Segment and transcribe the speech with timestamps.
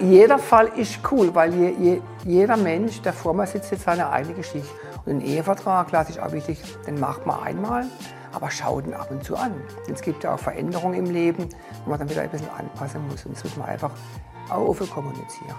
[0.00, 4.08] Jeder Fall ist cool, weil je, je, jeder Mensch, der vor mir sitzt, hat seine
[4.10, 4.68] eigene Geschichte.
[5.04, 7.86] Und einen Ehevertrag, klar, ist auch wichtig, den macht man einmal,
[8.32, 9.54] aber schaut ihn ab und zu an.
[9.86, 11.48] Denn es gibt ja auch Veränderungen im Leben,
[11.84, 13.26] wo man dann wieder ein bisschen anpassen muss.
[13.26, 13.90] Und das muss man einfach
[14.50, 15.56] auch offen kommunizieren.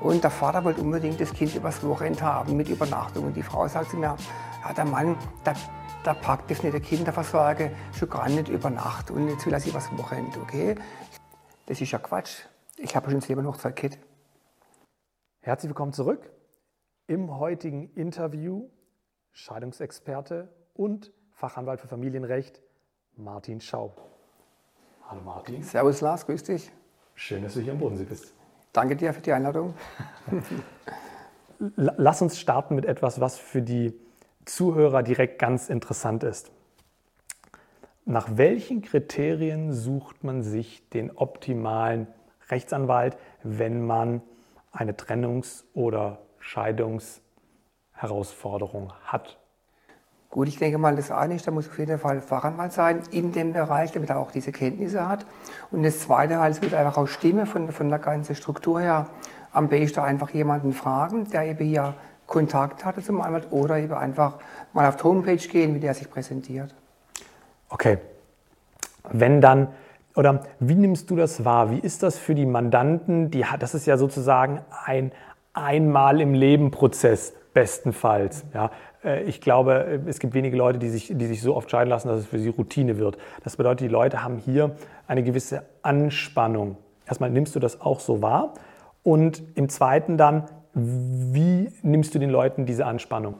[0.00, 3.24] Und der Vater wollte unbedingt das Kind übers Wochenende haben mit Übernachtung.
[3.24, 4.14] Und die Frau sagt zu mir,
[4.64, 5.54] ja, der Mann, der,
[6.04, 9.10] der packt das nicht, der Kinderversorge, schon gar nicht über Nacht.
[9.10, 10.76] Und jetzt will er sich übers Wochenende, okay?
[11.66, 12.49] Das ist ja Quatsch.
[12.82, 13.98] Ich habe schon selber noch zwei Kids.
[15.40, 16.30] Herzlich willkommen zurück
[17.08, 18.70] im heutigen Interview
[19.32, 22.62] Scheidungsexperte und Fachanwalt für Familienrecht
[23.16, 23.94] Martin Schau.
[25.06, 25.62] Hallo Martin.
[25.62, 26.72] Servus Lars, grüß dich.
[27.14, 28.32] Schön, dass du hier am Bodensee bist.
[28.72, 29.74] Danke dir für die Einladung.
[31.58, 33.92] Lass uns starten mit etwas, was für die
[34.46, 36.50] Zuhörer direkt ganz interessant ist.
[38.06, 42.06] Nach welchen Kriterien sucht man sich den optimalen
[42.50, 44.22] Rechtsanwalt, wenn man
[44.72, 49.40] eine Trennungs- oder Scheidungsherausforderung hat.
[50.30, 53.32] Gut, ich denke mal, das eine ist, da muss auf jeden Fall Fachanwalt sein in
[53.32, 55.26] dem Bereich, damit er auch diese Kenntnisse hat.
[55.72, 59.08] Und das zweite halt, es wird einfach auch Stimme von, von der ganzen Struktur her.
[59.52, 61.94] Am besten einfach jemanden fragen, der eben hier
[62.28, 64.38] Kontakt hatte zum Anwalt oder eben einfach
[64.72, 66.72] mal auf die Homepage gehen, wie der sich präsentiert.
[67.68, 67.98] Okay.
[69.10, 69.68] Wenn dann
[70.14, 71.70] oder wie nimmst du das wahr?
[71.70, 73.30] Wie ist das für die Mandanten?
[73.30, 75.12] Die, das ist ja sozusagen ein
[75.52, 78.44] einmal im Leben Prozess, bestenfalls.
[78.54, 78.70] Ja,
[79.04, 82.08] äh, ich glaube, es gibt wenige Leute, die sich, die sich so oft scheiden lassen,
[82.08, 83.18] dass es für sie Routine wird.
[83.44, 86.76] Das bedeutet, die Leute haben hier eine gewisse Anspannung.
[87.06, 88.54] Erstmal nimmst du das auch so wahr?
[89.02, 93.34] Und im zweiten dann, wie nimmst du den Leuten diese Anspannung?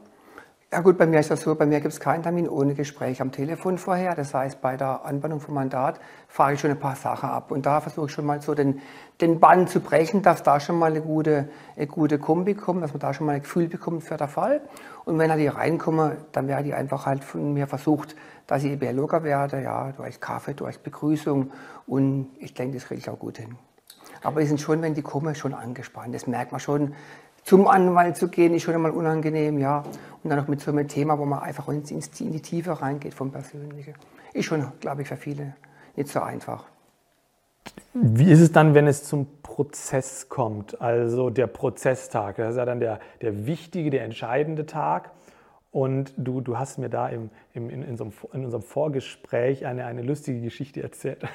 [0.73, 3.21] Ja gut, bei mir ist das so, bei mir gibt es keinen Termin ohne Gespräch
[3.21, 4.15] am Telefon vorher.
[4.15, 7.51] Das heißt, bei der Anwendung vom Mandat frage ich schon ein paar Sachen ab.
[7.51, 8.79] Und da versuche ich schon mal so den,
[9.19, 12.93] den Bann zu brechen, dass da schon mal eine gute, eine gute Kombi kommt, dass
[12.93, 14.61] man da schon mal ein Gefühl bekommt für den Fall.
[15.03, 18.15] Und wenn er die reinkommen, dann werde ich einfach halt von mir versucht,
[18.47, 21.51] dass ich eben locker werde, ja, durch Kaffee, durch Begrüßung.
[21.85, 23.57] Und ich denke, das kriege ich auch gut hin.
[24.23, 26.15] Aber die sind schon, wenn die kommen, schon angespannt.
[26.15, 26.93] Das merkt man schon,
[27.43, 29.83] zum Anwalt zu gehen, ist schon einmal unangenehm, ja.
[30.23, 33.31] Und dann noch mit so einem Thema, wo man einfach in die Tiefe reingeht vom
[33.31, 33.95] Persönlichen.
[34.33, 35.55] Ist schon, glaube ich, für viele
[35.95, 36.65] nicht so einfach.
[37.93, 40.79] Wie ist es dann, wenn es zum Prozess kommt?
[40.81, 45.11] Also der Prozesstag, das ist ja dann der, der wichtige, der entscheidende Tag.
[45.71, 49.65] Und du, du hast mir da im, im, in, in, so einem, in unserem Vorgespräch
[49.65, 51.23] eine, eine lustige Geschichte erzählt.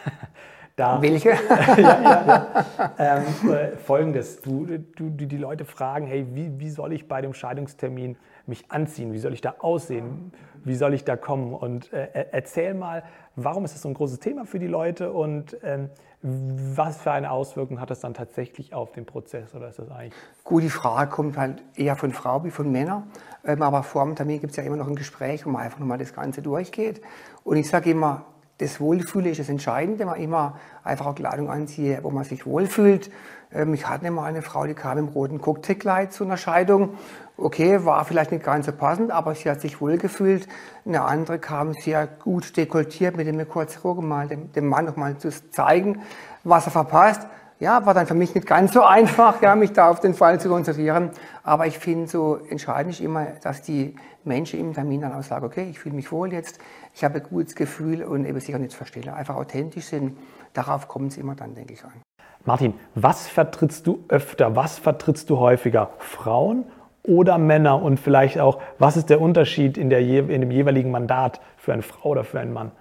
[0.77, 1.31] Da, Welche?
[1.49, 2.47] ja, ja,
[2.79, 2.95] ja.
[2.99, 7.33] Ähm, äh, Folgendes, du, du, die Leute fragen, hey, wie, wie soll ich bei dem
[7.33, 8.19] Scheidungstermin
[8.49, 9.13] mich anziehen?
[9.13, 10.33] Wie soll ich da aussehen?
[10.65, 11.55] Wie soll ich da kommen?
[11.55, 13.05] Und äh, erzähl mal,
[13.37, 15.91] warum ist das so ein großes Thema für die Leute und ähm,
[16.23, 20.15] was für eine Auswirkung hat das dann tatsächlich auf den Prozess oder ist das eigentlich?
[20.43, 23.05] Gut, die Frage kommt halt eher von Frau wie von Männern.
[23.45, 25.79] Ähm, aber vor dem Termin gibt es ja immer noch ein Gespräch, wo man einfach
[25.79, 27.01] nochmal das Ganze durchgeht.
[27.45, 28.25] Und ich sage immer,
[28.59, 33.11] das Wohlfühlen ist das Entscheidende, man immer einfach eine Kleidung anziehe, wo man sich wohlfühlt.
[33.53, 36.95] Ähm, ich hatte mal eine Frau, die kam im roten Cocktailkleid zu einer Scheidung.
[37.39, 40.49] Okay, war vielleicht nicht ganz so passend, aber sie hat sich wohlgefühlt.
[40.87, 45.19] Eine andere kam sehr gut dekoltiert, mit dem mir kurz mal dem, dem Mann nochmal
[45.19, 46.01] zu zeigen,
[46.45, 47.27] was er verpasst.
[47.59, 50.41] Ja, war dann für mich nicht ganz so einfach, ja, mich da auf den Fall
[50.41, 51.11] zu konzentrieren.
[51.43, 55.45] Aber ich finde, so entscheidend ist immer, dass die Menschen im Termin dann auch sagen,
[55.45, 56.59] okay, ich fühle mich wohl jetzt,
[56.95, 59.11] ich habe ein gutes Gefühl und eben sich auch nicht verstellen.
[59.11, 60.17] Einfach authentisch sind,
[60.55, 61.93] darauf kommt es immer dann, denke ich, an.
[62.47, 65.91] Martin, was vertrittst du öfter, was vertrittst du häufiger?
[65.99, 66.65] Frauen
[67.07, 67.83] oder Männer?
[67.83, 71.83] Und vielleicht auch, was ist der Unterschied in, der, in dem jeweiligen Mandat für eine
[71.83, 72.73] Frau oder für einen Mann?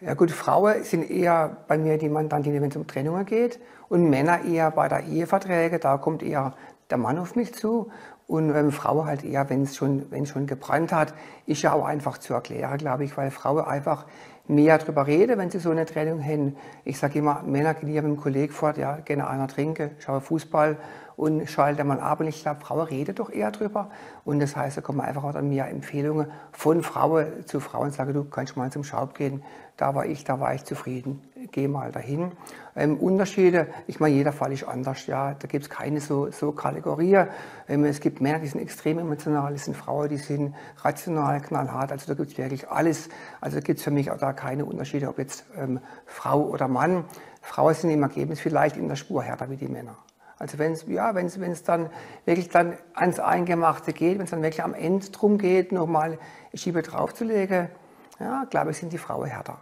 [0.00, 4.08] Ja gut, Frauen sind eher bei mir die Mandantinnen, wenn es um Trennungen geht und
[4.08, 6.54] Männer eher bei der Eheverträge, da kommt eher
[6.90, 7.90] der Mann auf mich zu
[8.26, 11.12] und ähm, Frau halt eher, wenn es schon, schon gebrannt hat,
[11.46, 14.06] ist ja auch einfach zu erklären, glaube ich, weil Frauen einfach
[14.46, 16.56] mehr darüber reden, wenn sie so eine Trennung haben.
[16.84, 20.20] Ich sage immer, Männer gehen hier mit dem Kollegen fort, ja, gerne einer trinken, schaue
[20.20, 20.76] Fußball
[21.20, 22.20] und schalte mal ab.
[22.20, 23.90] Und ich glaube, Frauen reden doch eher drüber.
[24.24, 27.92] Und das heißt, da kommen einfach auch dann mehr Empfehlungen von Frauen zu Frauen und
[27.92, 29.42] sagen, du kannst mal zum Schaub gehen,
[29.76, 31.20] da war ich, da war ich zufrieden,
[31.52, 32.32] geh mal dahin.
[32.74, 36.52] Ähm, Unterschiede, ich meine, jeder Fall ist anders, ja, da gibt es keine so, so
[36.52, 37.24] Kategorie.
[37.68, 41.92] Ähm, es gibt Männer, die sind extrem emotional, es sind Frauen, die sind rational, knallhart,
[41.92, 43.10] also da gibt es wirklich alles.
[43.42, 47.04] Also gibt es für mich auch da keine Unterschiede, ob jetzt ähm, Frau oder Mann.
[47.42, 49.96] Frauen sind im Ergebnis vielleicht in der Spur härter wie die Männer.
[50.40, 51.90] Also wenn es ja, wenn's, wenn's dann
[52.24, 56.18] wirklich dann ans Eingemachte geht, wenn es dann wirklich am Ende darum geht, nochmal
[56.54, 57.68] Schiebe draufzulegen,
[58.18, 59.58] ja, glaube ich, sind die Frauen härter.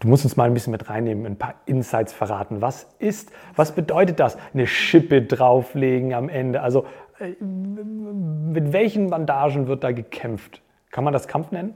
[0.00, 2.60] Du musst uns mal ein bisschen mit reinnehmen, ein paar Insights verraten.
[2.60, 4.36] Was ist, was bedeutet das?
[4.52, 6.60] Eine Schippe drauflegen am Ende?
[6.60, 6.84] Also
[7.20, 10.60] äh, mit welchen Bandagen wird da gekämpft?
[10.90, 11.74] Kann man das Kampf nennen?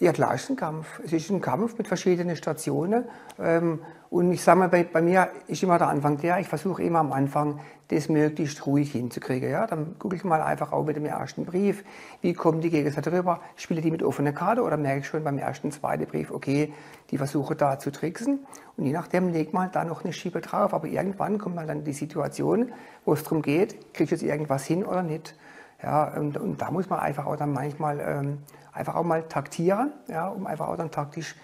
[0.00, 1.00] Ja, klar ist ein Kampf.
[1.04, 3.04] Es ist ein Kampf mit verschiedenen Stationen.
[3.36, 3.80] Ähm,
[4.10, 7.00] und ich sage mal, bei, bei, mir ist immer der Anfang der, ich versuche immer
[7.00, 7.58] am Anfang,
[7.88, 9.50] das möglichst ruhig hinzukriegen.
[9.50, 9.66] Ja?
[9.66, 11.82] Dann gucke ich mal einfach auch mit dem ersten Brief,
[12.20, 15.36] wie kommen die Gegenseite rüber, spiele die mit offener Karte oder merke ich schon beim
[15.36, 16.72] ersten, zweiten Brief, okay,
[17.10, 18.46] die versuche da zu tricksen.
[18.76, 20.74] Und je nachdem legt man halt da noch eine Schiebe drauf.
[20.74, 22.70] Aber irgendwann kommt man dann in die Situation,
[23.04, 25.34] wo es darum geht, kriege ich jetzt irgendwas hin oder nicht.
[25.82, 28.38] Ja, und, und da muss man einfach auch dann manchmal ähm,
[28.72, 31.36] einfach auch mal taktieren, ja, um einfach auch dann taktisch,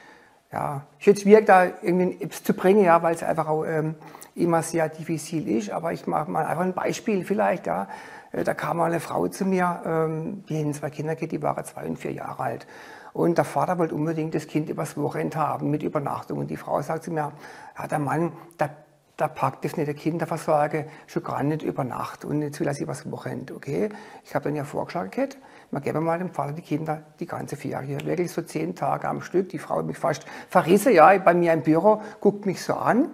[0.53, 3.95] ja, wirkt da irgendwie Ips zu bringen, ja, weil es einfach auch ähm,
[4.35, 5.71] immer sehr diffizil ist.
[5.71, 7.89] Aber ich mache mal einfach ein Beispiel vielleicht, ja.
[8.33, 11.43] Äh, da kam mal eine Frau zu mir, ähm, die in zwei Kinder geht, die
[11.43, 12.67] waren zwei und vier Jahre alt.
[13.13, 16.39] Und der Vater wollte unbedingt das Kind übers Wochenende haben mit Übernachtung.
[16.39, 17.31] Und die Frau sagt zu mir,
[17.79, 18.71] ja, der Mann, der
[19.17, 22.75] da packt das nicht der Kinderversorge schon gar nicht über Nacht und jetzt will er
[22.75, 23.89] sie übers Wochenende, okay?
[24.25, 25.39] Ich habe dann ja vorgeschlagen, gehabt,
[25.71, 29.21] man gebe mal dem Vater die Kinder die ganze Ferie, wirklich so zehn Tage am
[29.21, 29.49] Stück.
[29.51, 33.11] Die Frau hat mich fast verrissen, ja, bei mir im Büro, guckt mich so an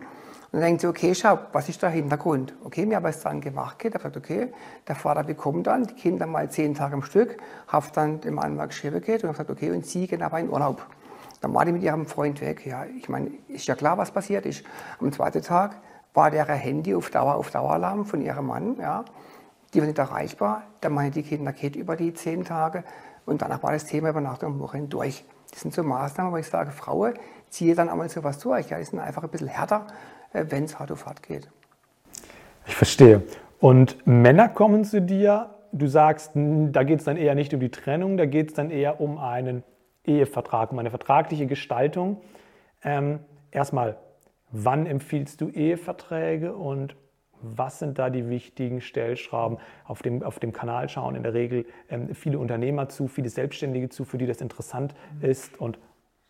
[0.53, 2.55] und denkt sie, okay, schau, was ist der Hintergrund?
[2.65, 4.53] Okay, mir habe es dann gemacht, ich habe gesagt, okay,
[4.89, 7.37] der Vater bekommt dann die Kinder mal zehn Tage am Stück,
[7.69, 10.87] hat dann dem mal geschrieben geht und gesagt, okay, und sie gehen aber in Urlaub.
[11.41, 12.67] Dann war die mit ihrem Freund weg.
[12.67, 14.63] Ja, ich meine, ist ja klar, was passiert ist.
[15.01, 15.77] Am zweiten Tag
[16.15, 18.77] war der Handy auf Dauer auf Daueralarm von ihrem Mann.
[18.81, 19.05] Ja.
[19.73, 20.65] Die war nicht erreichbar.
[20.81, 22.85] Dann meine die Kinder geht über die zehn Tage
[23.27, 25.25] und danach war das Thema Übernachtung am Wochenende durch.
[25.51, 27.15] Das sind so Maßnahmen, wo ich sage, Frauen,
[27.49, 28.71] ziehe dann einmal sowas durch.
[28.71, 29.87] Ja, die sind einfach ein bisschen härter,
[30.33, 31.49] äh, wenn es hart auf hart geht.
[32.67, 33.23] Ich verstehe.
[33.59, 37.71] Und Männer kommen zu dir, du sagst, da geht es dann eher nicht um die
[37.71, 39.63] Trennung, da geht es dann eher um einen
[40.05, 42.21] Ehevertrag, um eine vertragliche Gestaltung.
[42.83, 43.21] Ähm,
[43.51, 43.97] erstmal,
[44.53, 46.97] Wann empfiehlst du Eheverträge und
[47.43, 49.59] was sind da die wichtigen Stellschrauben?
[49.85, 53.89] Auf dem, auf dem Kanal schauen in der Regel ähm, viele Unternehmer zu, viele Selbstständige
[53.89, 55.79] zu, für die das interessant ist und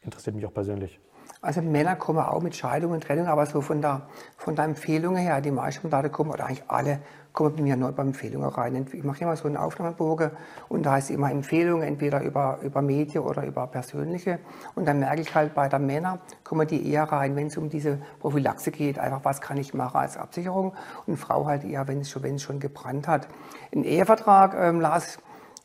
[0.03, 1.01] interessiert mich auch persönlich.
[1.43, 5.17] Also Männer kommen auch mit Scheidung und Trennung, aber so von der, von der Empfehlung
[5.17, 7.01] her, die meisten Mandate kommen, oder eigentlich alle,
[7.33, 8.87] kommen bei mir nur bei Empfehlungen rein.
[8.93, 10.31] Ich mache immer so einen Aufnahmebogen
[10.69, 14.39] und da heißt immer Empfehlungen, entweder über, über Medien oder über persönliche.
[14.75, 17.69] Und dann merke ich halt bei der Männer, kommen die eher rein, wenn es um
[17.69, 20.75] diese Prophylaxe geht, einfach was kann ich machen als Absicherung.
[21.07, 23.29] Und Frau halt eher, wenn es schon, wenn es schon gebrannt hat.
[23.75, 25.19] Ein Ehevertrag ähm, las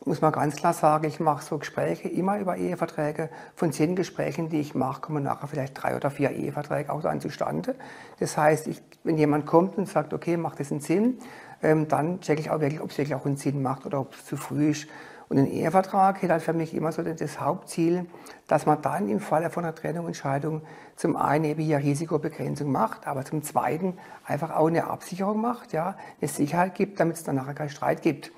[0.05, 3.29] muss man ganz klar sagen, ich mache so Gespräche immer über Eheverträge.
[3.55, 7.21] Von zehn Gesprächen, die ich mache, kommen nachher vielleicht drei oder vier Eheverträge auch dann
[7.21, 7.75] zustande.
[8.19, 11.17] Das heißt, ich, wenn jemand kommt und sagt, okay, macht das einen Sinn,
[11.63, 14.13] ähm, dann checke ich auch wirklich, ob es wirklich auch einen Sinn macht oder ob
[14.13, 14.87] es zu früh ist.
[15.27, 18.05] Und ein Ehevertrag hat halt für mich immer so das Hauptziel,
[18.47, 20.61] dass man dann im Falle von einer Trennung und Scheidung
[20.95, 25.97] zum einen eben hier Risikobegrenzung macht, aber zum zweiten einfach auch eine Absicherung macht, ja,
[26.21, 28.31] eine Sicherheit gibt, damit es dann nachher keinen Streit gibt.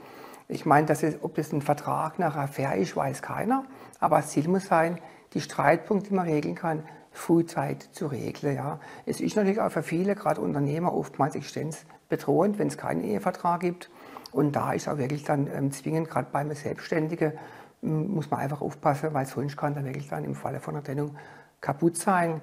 [0.47, 3.65] Ich meine, dass es, ob das ein Vertrag nachher fair ist, weiß keiner.
[3.99, 4.99] Aber das Ziel muss sein,
[5.33, 8.55] die Streitpunkte, die man regeln kann, frühzeitig zu regeln.
[8.55, 8.79] Ja.
[9.05, 13.89] Es ist natürlich auch für viele, gerade Unternehmer, oftmals existenzbedrohend, wenn es keinen Ehevertrag gibt.
[14.31, 17.33] Und da ist auch wirklich dann ähm, zwingend, gerade bei einem Selbstständigen,
[17.81, 21.15] muss man einfach aufpassen, weil sonst kann da wirklich dann im Falle von einer Trennung
[21.61, 22.41] kaputt sein.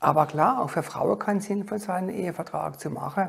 [0.00, 3.28] Aber klar, auch für Frauen kann es sinnvoll sein, einen Ehevertrag zu machen.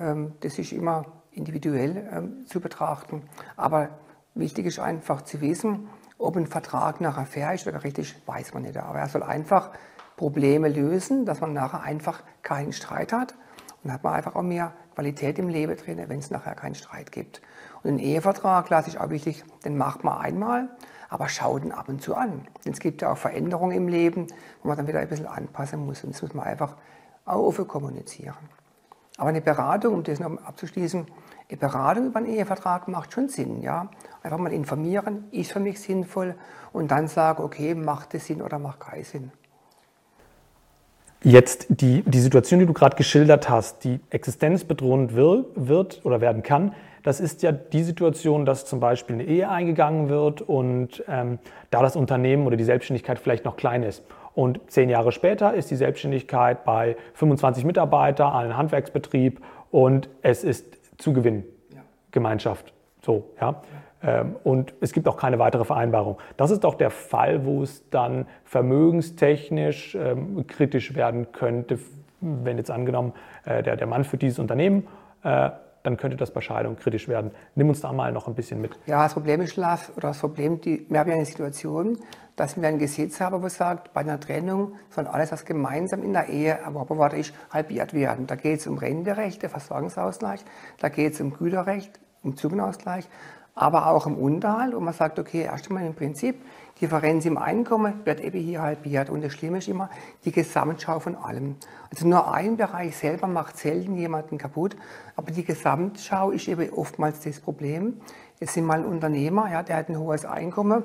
[0.00, 3.22] Ähm, das ist immer individuell ähm, zu betrachten.
[3.56, 3.90] Aber
[4.34, 8.62] wichtig ist einfach zu wissen, ob ein Vertrag nachher fair ist oder richtig, weiß man
[8.62, 8.76] nicht.
[8.76, 9.70] Aber er soll einfach
[10.16, 13.34] Probleme lösen, dass man nachher einfach keinen Streit hat.
[13.84, 17.12] Und hat man einfach auch mehr Qualität im Leben drin, wenn es nachher keinen Streit
[17.12, 17.40] gibt.
[17.82, 20.70] Und einen Ehevertrag, klar, ist auch wichtig, den macht man einmal,
[21.08, 22.48] aber schaut ihn ab und zu an.
[22.64, 24.26] Denn es gibt ja auch Veränderungen im Leben,
[24.62, 26.02] wo man dann wieder ein bisschen anpassen muss.
[26.02, 26.76] Und das muss man einfach
[27.26, 28.34] auch offen kommunizieren.
[29.18, 31.06] Aber eine Beratung, um das noch abzuschließen,
[31.48, 33.62] eine Beratung über einen Ehevertrag macht schon Sinn.
[33.62, 33.88] Ja?
[34.22, 36.34] Einfach mal informieren, ist für mich sinnvoll
[36.72, 39.32] und dann sagen, okay, macht es Sinn oder macht keinen Sinn.
[41.22, 46.42] Jetzt die, die Situation, die du gerade geschildert hast, die existenzbedrohend wird, wird oder werden
[46.42, 46.72] kann,
[47.02, 51.38] das ist ja die Situation, dass zum Beispiel eine Ehe eingegangen wird und ähm,
[51.70, 54.02] da das Unternehmen oder die Selbstständigkeit vielleicht noch klein ist.
[54.34, 60.75] Und zehn Jahre später ist die Selbstständigkeit bei 25 Mitarbeitern, ein Handwerksbetrieb und es ist
[60.98, 61.82] Zugewinn, ja.
[62.10, 62.72] Gemeinschaft.
[63.02, 63.50] So, ja.
[63.50, 64.20] ja.
[64.20, 66.18] Ähm, und es gibt auch keine weitere Vereinbarung.
[66.36, 71.78] Das ist doch der Fall, wo es dann vermögenstechnisch ähm, kritisch werden könnte,
[72.20, 73.12] wenn jetzt angenommen,
[73.44, 74.86] äh, der, der Mann für dieses Unternehmen,
[75.22, 75.50] äh,
[75.82, 77.30] dann könnte das bei Scheidung kritisch werden.
[77.54, 78.78] Nimm uns da mal noch ein bisschen mit.
[78.86, 81.98] Ja, das Problem ist, Lars, oder das Problem, die, wir haben ja eine Situation,
[82.36, 86.12] dass wir ein Gesetz haben, wo sagt, bei einer Trennung soll alles, was gemeinsam in
[86.12, 88.26] der Ehe erworben ist, halbiert werden.
[88.26, 90.44] Da geht es um Renterechte, Versorgungsausgleich,
[90.78, 93.08] da geht es um Güterrecht, um Zugenausgleich,
[93.54, 96.36] aber auch im Unterhalt, wo man sagt, okay, erst einmal im Prinzip,
[96.78, 99.08] Differenz im Einkommen wird eben hier halbiert.
[99.08, 99.88] Und das Schlimme ist immer
[100.26, 101.56] die Gesamtschau von allem.
[101.90, 104.76] Also nur ein Bereich selber macht selten jemanden kaputt,
[105.16, 108.02] aber die Gesamtschau ist eben oftmals das Problem.
[108.40, 110.84] Jetzt sind mal ein Unternehmer, ja, der hat ein hohes Einkommen,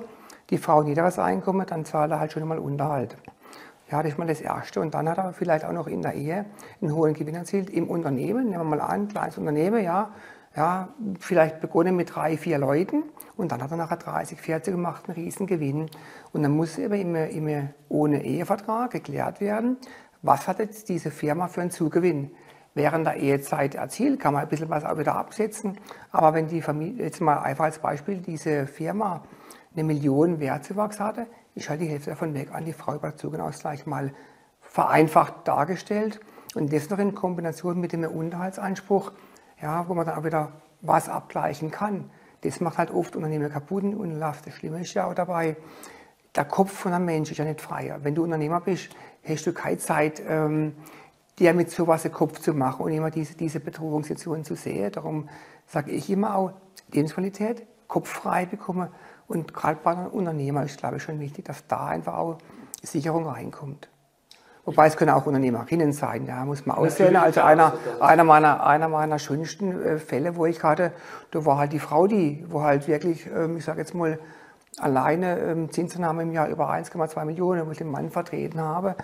[0.52, 3.16] die Frau ein niedriges Einkommen, dann zahlt er halt schon mal Unterhalt.
[3.90, 4.80] Ja, das ist mal das Erste.
[4.80, 6.44] Und dann hat er vielleicht auch noch in der Ehe
[6.80, 8.50] einen hohen Gewinn erzielt im Unternehmen.
[8.50, 10.10] Nehmen wir mal an, kleines Unternehmen, ja,
[10.54, 13.04] ja, vielleicht begonnen mit drei, vier Leuten
[13.38, 15.88] und dann hat er nachher 30, 40 gemacht, einen riesen Gewinn.
[16.32, 19.78] Und dann muss eben immer, immer ohne Ehevertrag geklärt werden,
[20.20, 22.30] was hat jetzt diese Firma für einen Zugewinn.
[22.74, 25.78] Während der Ehezeit erzielt, kann man ein bisschen was auch wieder absetzen.
[26.10, 29.22] Aber wenn die Familie, jetzt mal einfach als Beispiel, diese Firma
[29.74, 33.86] eine Million Wertzuwachs hatte, ist halt die Hälfte davon weg an die Frau über Zugenausgleich
[33.86, 34.12] mal
[34.60, 36.20] vereinfacht dargestellt.
[36.54, 39.12] Und das noch in Kombination mit dem Unterhaltsanspruch,
[39.60, 40.52] ja, wo man dann auch wieder
[40.82, 42.10] was abgleichen kann.
[42.42, 44.20] Das macht halt oft Unternehmen kaputt und.
[44.20, 45.56] Das Schlimme ist ja auch dabei,
[46.34, 48.00] der Kopf von einem Menschen ist ja nicht freier.
[48.02, 48.90] Wenn du Unternehmer bist,
[49.24, 50.74] hast du keine Zeit, ähm,
[51.38, 54.92] dir mit sowas den Kopf zu machen und immer diese, diese Bedrohungssituation zu sehen.
[54.92, 55.28] Darum
[55.66, 56.52] sage ich immer auch,
[56.90, 58.88] Lebensqualität, Kopf frei bekommen.
[59.28, 62.38] Und gerade bei einem Unternehmer ist, glaube ich, schon wichtig, dass da einfach auch
[62.82, 63.88] Sicherung reinkommt.
[64.64, 67.16] Wobei es können auch Unternehmerinnen sein, ja, muss man aussehen.
[67.16, 70.92] Also einer, einer, meiner, einer meiner schönsten äh, Fälle, wo ich hatte,
[71.32, 74.20] da war halt die Frau, die, wo halt wirklich, ähm, ich sage jetzt mal,
[74.78, 78.94] alleine ähm, Zinsannahme im Jahr über 1,2 Millionen, wo ich den Mann vertreten habe,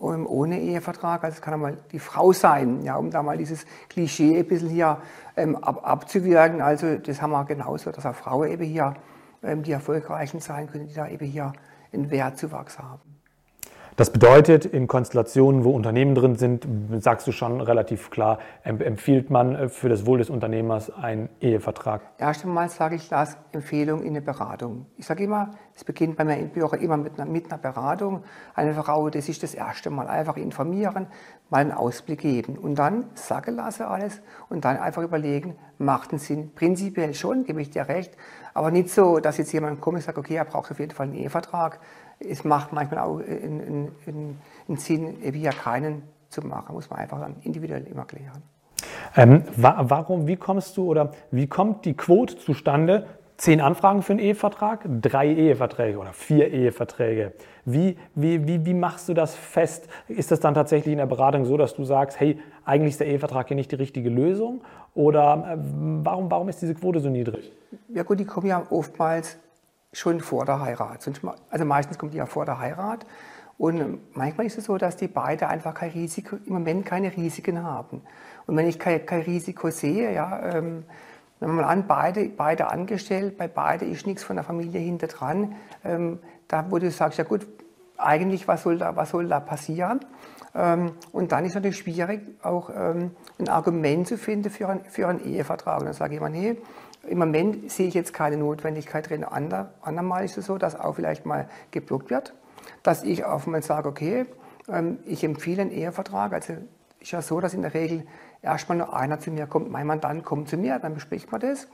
[0.00, 1.24] ähm, ohne Ehevertrag.
[1.24, 4.68] Also es kann einmal die Frau sein, ja, um da mal dieses Klischee ein bisschen
[4.68, 4.98] hier
[5.34, 6.62] ab, abzuwirken.
[6.62, 8.94] Also das haben wir genauso, dass auch Frauen eben hier
[9.42, 11.52] die Erfolgreichen sein können, die da eben hier
[11.92, 13.18] einen Wertzuwachs haben.
[13.98, 16.68] Das bedeutet, in Konstellationen, wo Unternehmen drin sind,
[17.00, 22.02] sagst du schon relativ klar, empfiehlt man äh, für das Wohl des Unternehmers einen Ehevertrag?
[22.16, 24.86] Erst einmal sage ich das, Empfehlung in eine Beratung.
[24.98, 28.22] Ich sage immer, es beginnt bei mir im Büro immer mit einer, mit einer Beratung.
[28.54, 31.08] Eine Frau, das ist das erste Mal, einfach informieren,
[31.50, 36.26] mal einen Ausblick geben und dann sagen lassen alles und dann einfach überlegen, macht es
[36.26, 36.52] Sinn?
[36.54, 38.16] Prinzipiell schon, gebe ich dir recht,
[38.58, 41.06] aber nicht so, dass jetzt jemand kommt und sagt, okay, er braucht auf jeden Fall
[41.06, 41.80] einen Ehevertrag
[42.20, 43.92] es macht manchmal auch einen
[44.76, 48.42] Sinn, eben hier keinen zu machen, muss man einfach dann individuell immer klären.
[49.16, 53.06] Ähm, wa warum, wie kommst du oder wie kommt die Quote zustande?
[53.38, 57.34] Zehn Anfragen für einen Ehevertrag, drei Eheverträge oder vier Eheverträge.
[57.64, 59.88] Wie, wie, wie, wie machst du das fest?
[60.08, 63.06] Ist das dann tatsächlich in der Beratung so, dass du sagst, hey, eigentlich ist der
[63.06, 64.62] Ehevertrag hier nicht die richtige Lösung?
[64.92, 65.56] Oder äh,
[66.02, 67.52] warum, warum ist diese Quote so niedrig?
[67.90, 69.38] Ja gut, die kommen ja oftmals
[69.92, 71.08] schon vor der Heirat.
[71.48, 73.06] Also meistens kommt die ja vor der Heirat.
[73.56, 77.62] Und manchmal ist es so, dass die beide einfach kein Risiko, im Moment keine Risiken
[77.62, 78.02] haben.
[78.48, 80.84] Und wenn ich kein, kein Risiko sehe, ja, ähm,
[81.40, 85.06] nehmen wir mal an, beide, beide angestellt, bei beide ist nichts von der Familie hinter
[85.06, 85.54] dran,
[85.84, 86.18] ähm,
[86.48, 87.46] da wo du sagst, ja gut,
[87.96, 90.00] eigentlich, was soll da, was soll da passieren?
[90.54, 94.84] Ähm, und dann ist es natürlich schwierig, auch ähm, ein Argument zu finden für, ein,
[94.84, 95.80] für einen Ehevertrag.
[95.80, 96.56] Und dann sage ich immer, nee,
[97.06, 99.24] im Moment sehe ich jetzt keine Notwendigkeit drin.
[99.24, 102.34] Ander, andermal ist es so, dass auch vielleicht mal geblockt wird,
[102.82, 104.26] dass ich auch mal sage, okay,
[104.68, 106.32] ähm, ich empfehle einen Ehevertrag.
[106.32, 106.54] Also
[107.00, 108.04] ist ja so, dass in der Regel
[108.42, 111.68] erstmal nur einer zu mir kommt, mein Mandant kommt zu mir, dann bespricht man das.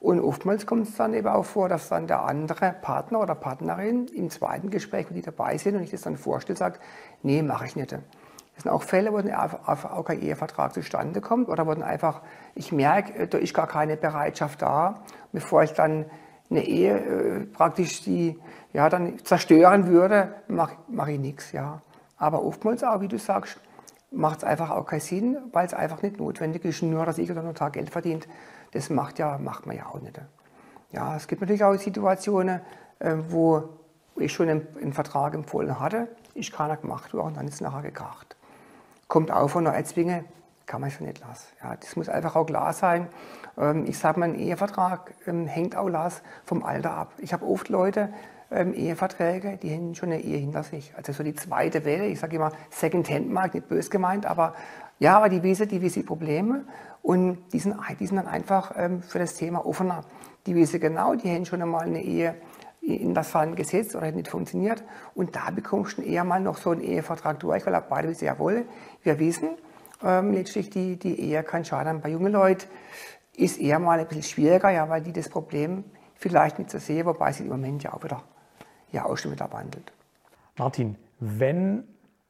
[0.00, 4.06] Und oftmals kommt es dann eben auch vor, dass dann der andere Partner oder Partnerin
[4.08, 6.80] im zweiten Gespräch, wo die dabei sind und ich das dann vorstelle, sagt,
[7.22, 7.92] nee, mache ich nicht.
[7.92, 12.20] Das sind auch Fälle, wo auch kein Ehevertrag zustande kommt oder wo dann einfach,
[12.54, 15.02] ich merke, äh, da ist gar keine Bereitschaft da,
[15.32, 16.04] bevor ich dann
[16.50, 18.38] eine Ehe äh, praktisch die,
[18.72, 21.52] ja, dann zerstören würde, mache mach ich nichts.
[21.52, 21.80] Ja.
[22.16, 23.58] Aber oftmals auch, wie du sagst,
[24.14, 27.30] macht es einfach auch keinen Sinn, weil es einfach nicht notwendig ist, nur dass ich
[27.30, 28.28] oder nur Tag Geld verdient.
[28.72, 30.20] Das macht, ja, macht man ja auch nicht.
[30.92, 32.60] Ja, es gibt natürlich auch Situationen,
[33.00, 33.68] äh, wo
[34.16, 37.60] ich schon einen, einen Vertrag empfohlen hatte, ich keiner gemacht wurde und dann ist es
[37.60, 38.36] nachher gekracht
[39.08, 40.24] kommt auch von einer Erzwinge,
[40.66, 41.46] kann man schon nicht lassen.
[41.62, 43.08] Ja, das muss einfach auch klar sein.
[43.56, 47.12] Ähm, ich sage mal, ein Ehevertrag ähm, hängt auch las vom Alter ab.
[47.18, 48.12] Ich habe oft Leute,
[48.50, 50.92] ähm, Eheverträge, die haben schon eine Ehe hinter sich.
[50.96, 54.54] Also so die zweite Welle, ich sage immer Second-Hand-Markt, nicht bös gemeint, aber
[54.98, 56.64] ja, aber die wissen, die wissen Probleme
[57.02, 60.04] und die sind, die sind dann einfach für das Thema offener.
[60.46, 62.36] Die wissen genau, die haben schon einmal eine Ehe
[62.80, 64.84] in das Fall gesetzt oder nicht funktioniert.
[65.14, 68.66] Und da bekommst du eher mal noch so einen Ehevertrag durch, weil beide wissen, jawohl,
[69.02, 69.48] wir wissen,
[70.02, 72.00] ähm, letztlich die, die Ehe kann schaden.
[72.00, 72.66] Bei jungen Leuten,
[73.36, 75.84] ist eher mal ein bisschen schwieriger, ja, weil die das Problem
[76.14, 78.22] vielleicht nicht so sehen, wobei sie im Moment ja auch wieder
[78.94, 79.92] ja auch schon wieder wandelt.
[80.56, 81.84] Martin, wenn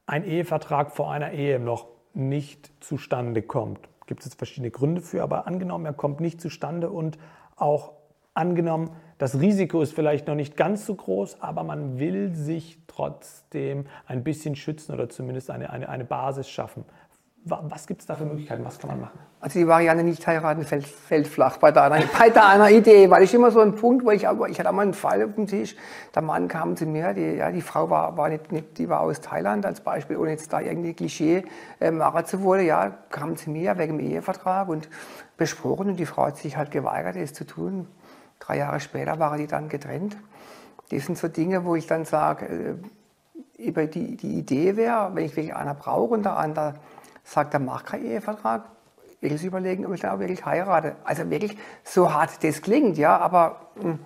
[0.07, 5.47] ein Ehevertrag vor einer Ehe noch nicht zustande kommt, gibt es verschiedene Gründe für, aber
[5.47, 7.19] angenommen, er kommt nicht zustande und
[7.57, 7.93] auch
[8.35, 13.87] angenommen, das Risiko ist vielleicht noch nicht ganz so groß, aber man will sich trotzdem
[14.07, 16.85] ein bisschen schützen oder zumindest eine, eine, eine Basis schaffen.
[17.47, 18.65] Was gibt es da für Möglichkeiten?
[18.65, 19.19] Was kann man machen?
[19.39, 23.35] Also die Variante nicht heiraten fällt, fällt flach bei deiner, bei deiner Idee, weil ich
[23.35, 25.77] immer so ein Punkt, wo ich, ich hatte auch mal einen Fall auf dem Tisch,
[26.15, 29.01] der Mann kam zu mir, die, ja, die Frau war, war nicht, nicht, die war
[29.01, 31.45] aus Thailand als Beispiel, ohne jetzt da irgendwie Klischee
[31.81, 34.89] äh, machen zu wollen, ja, kam zu mir wegen dem Ehevertrag und
[35.37, 37.87] besprochen und die Frau hat sich halt geweigert, es zu tun.
[38.39, 40.17] Drei Jahre später waren die dann getrennt.
[40.91, 45.37] Das sind so Dinge, wo ich dann sage, äh, die, die Idee wäre, wenn ich
[45.37, 46.75] wirklich einer brauche und der andere
[47.25, 48.65] sagt, er macht keinen Ehevertrag,
[49.21, 50.97] wirklich überlegen, ob ich auch wirklich heirate.
[51.05, 53.99] Also wirklich so hart das klingt, ja, aber mh, hm,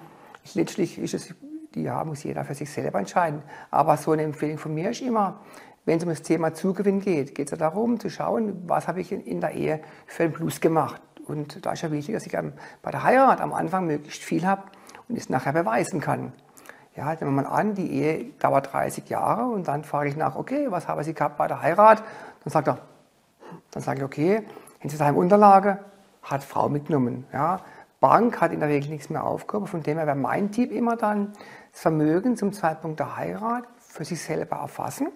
[0.54, 1.34] letztlich ist es,
[1.74, 3.42] ja, muss jeder für sich selber entscheiden.
[3.70, 5.40] Aber so eine Empfehlung von mir ist immer,
[5.84, 9.00] wenn es um das Thema Zugewinn geht, geht es ja darum zu schauen, was habe
[9.00, 11.00] ich in, in der Ehe für einen Plus gemacht.
[11.26, 12.36] Und da ist ja wichtig, dass ich
[12.82, 14.62] bei der Heirat am Anfang möglichst viel habe
[15.08, 16.32] und es nachher beweisen kann.
[16.96, 20.36] Ja, nehmen wir mal an, die Ehe dauert 30 Jahre und dann frage ich nach,
[20.36, 22.02] okay, was haben Sie gehabt bei der Heirat?
[22.44, 22.78] Dann sagt er,
[23.70, 24.42] dann sage ich, okay,
[24.80, 25.78] in dieser Unterlage
[26.22, 27.26] hat Frau mitgenommen.
[27.32, 27.60] Ja.
[28.00, 30.96] Bank hat in der Regel nichts mehr aufgehoben, von dem her wäre mein Tipp immer
[30.96, 31.32] dann,
[31.72, 35.08] das Vermögen zum Zeitpunkt der Heirat für sich selber erfassen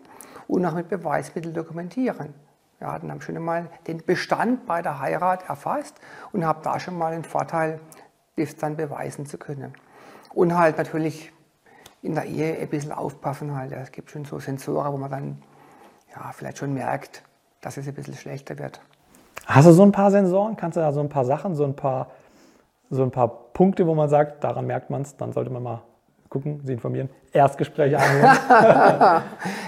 [0.49, 2.35] und auch mit Beweismitteln dokumentieren.
[2.81, 6.01] Ja, dann habe ich schon einmal den Bestand bei der Heirat erfasst
[6.33, 7.79] und habe da schon mal den Vorteil,
[8.37, 9.75] das dann beweisen zu können.
[10.35, 11.33] Und halt natürlich
[12.03, 13.71] in der Ehe ein bisschen aufpassen halt.
[13.71, 15.43] Es gibt schon so Sensoren, wo man dann
[16.15, 17.23] ja, vielleicht schon merkt,
[17.63, 18.81] dass es ein bisschen schlechter wird.
[19.47, 20.57] Hast du so ein paar Sensoren?
[20.57, 22.11] Kannst du da so ein paar Sachen, so ein paar,
[22.91, 25.83] so ein paar Punkte, wo man sagt, daran merkt man es, dann sollte man mal
[26.29, 28.37] gucken, sie informieren, Erstgespräche anhören?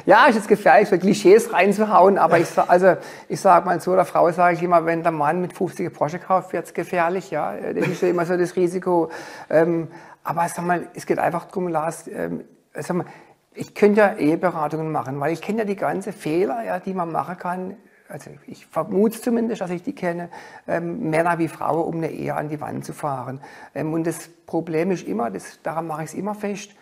[0.07, 2.97] ja, ist jetzt gefährlich, so Klischees reinzuhauen, aber ich, also,
[3.29, 6.19] ich sage mal so, der Frau sage ich immer, wenn der Mann mit 50 Porsche
[6.19, 9.11] kauft, wird es gefährlich, ja, das ist ja immer so das Risiko.
[9.51, 9.89] Ähm,
[10.23, 13.07] aber sag mal, es geht einfach darum, Lars, ähm, sag mal,
[13.55, 17.13] ich könnte ja Eheberatungen machen, weil ich kenne ja die ganzen Fehler, ja, die man
[17.13, 17.77] machen kann.
[18.09, 20.29] Also ich vermute zumindest, dass ich die kenne,
[20.69, 23.41] ähm, Männer wie Frauen, um eine Ehe an die Wand zu fahren.
[23.75, 26.75] Ähm, und das Problem ist immer, das, daran mache ich es immer fest,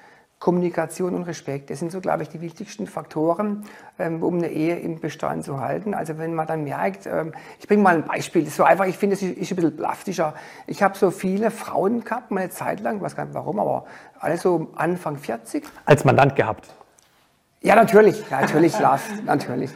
[0.42, 1.70] Kommunikation und Respekt.
[1.70, 3.64] Das sind so, glaube ich, die wichtigsten Faktoren,
[3.96, 5.94] ähm, um eine Ehe im Bestand zu halten.
[5.94, 8.86] Also wenn man dann merkt, ähm, ich bringe mal ein Beispiel, das ist so einfach,
[8.86, 10.34] ich finde, es ist, ein bisschen plastischer.
[10.66, 13.60] Ich habe so viele Frauen gehabt, mal eine Zeit lang, ich weiß gar nicht warum,
[13.60, 13.84] aber
[14.18, 15.64] alle so Anfang 40.
[15.84, 16.74] Als Mandant gehabt?
[17.64, 19.70] Ja, natürlich, natürlich, Lars, natürlich.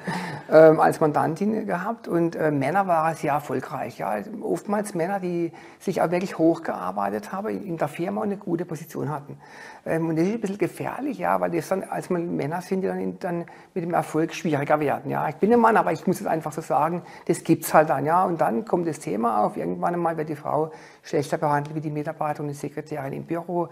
[0.52, 3.96] ähm, als Mandantin gehabt und äh, Männer waren sehr erfolgreich.
[3.96, 4.16] Ja.
[4.42, 9.38] Oftmals Männer, die sich auch wirklich hochgearbeitet haben, in, der Firma eine gute Position hatten.
[9.86, 12.82] Ähm, und das ist ein bisschen gefährlich, ja, weil das dann, als man Männer sind,
[12.82, 15.10] die dann, dann mit dem Erfolg schwieriger werden.
[15.10, 15.26] Ja.
[15.30, 18.04] Ich bin ein Mann, aber ich muss es einfach so sagen, das gibt's halt dann.
[18.04, 18.24] Ja.
[18.24, 20.72] Und dann kommt das Thema auf, irgendwann einmal wird die Frau
[21.02, 23.70] schlechter behandelt wie die Mitarbeiterin und die Sekretärin im Büro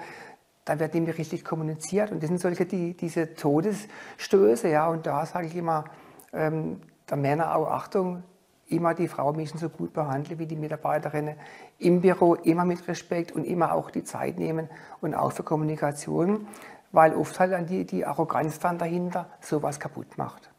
[0.68, 2.12] da wird nämlich richtig kommuniziert.
[2.12, 4.88] Und das sind solche, die, diese Todesstöße, ja.
[4.88, 5.84] Und da sage ich immer,
[6.32, 8.22] ähm, der Männer auch Achtung,
[8.66, 11.36] immer die Frau müssen so gut behandeln wie die Mitarbeiterinnen
[11.78, 14.68] im Büro, immer mit Respekt und immer auch die Zeit nehmen
[15.00, 16.46] und auch für Kommunikation,
[16.92, 20.50] weil oft halt dann die, die Arroganz dann dahinter sowas kaputt macht.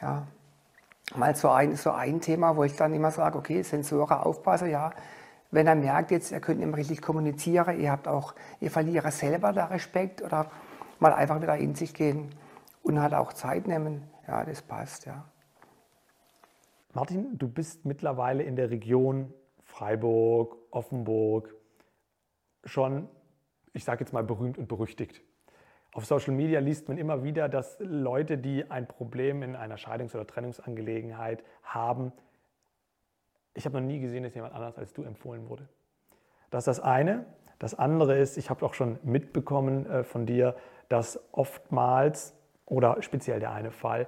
[0.00, 0.26] Ja.
[1.16, 4.92] Mal so ein, so ein Thema, wo ich dann immer sage, okay, Sensoren aufpassen, ja,
[5.50, 9.10] wenn er merkt jetzt, er könnte nicht mehr richtig kommunizieren, ihr habt auch, ihr verliert
[9.12, 10.50] selber da Respekt oder
[10.98, 12.30] mal einfach wieder in sich gehen
[12.82, 14.02] und halt auch Zeit nehmen.
[14.28, 15.24] Ja, das passt, ja.
[16.92, 19.32] Martin, du bist mittlerweile in der Region
[19.62, 21.54] Freiburg, Offenburg
[22.64, 23.08] schon,
[23.72, 25.22] ich sage jetzt mal, berühmt und berüchtigt.
[25.92, 30.14] Auf Social Media liest man immer wieder, dass Leute, die ein Problem in einer Scheidungs-
[30.14, 32.12] oder Trennungsangelegenheit haben,
[33.54, 35.68] ich habe noch nie gesehen, dass jemand anders als du empfohlen wurde.
[36.50, 37.26] Das ist das eine.
[37.58, 40.56] Das andere ist, ich habe auch schon mitbekommen äh, von dir,
[40.88, 42.34] dass oftmals
[42.64, 44.06] oder speziell der eine Fall,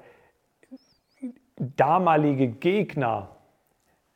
[1.57, 3.37] damalige Gegner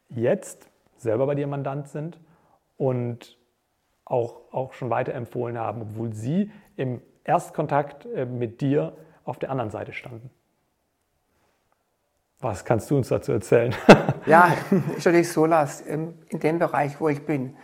[0.09, 2.19] jetzt selber bei dir Mandant sind
[2.77, 3.39] und
[4.05, 9.71] auch, auch schon weiterempfohlen haben, obwohl sie im Erstkontakt äh, mit dir auf der anderen
[9.71, 10.31] Seite standen.
[12.40, 13.75] Was kannst du uns dazu erzählen?
[14.27, 14.72] ja, ist
[15.07, 17.57] natürlich so, Lars, in dem Bereich, wo ich bin,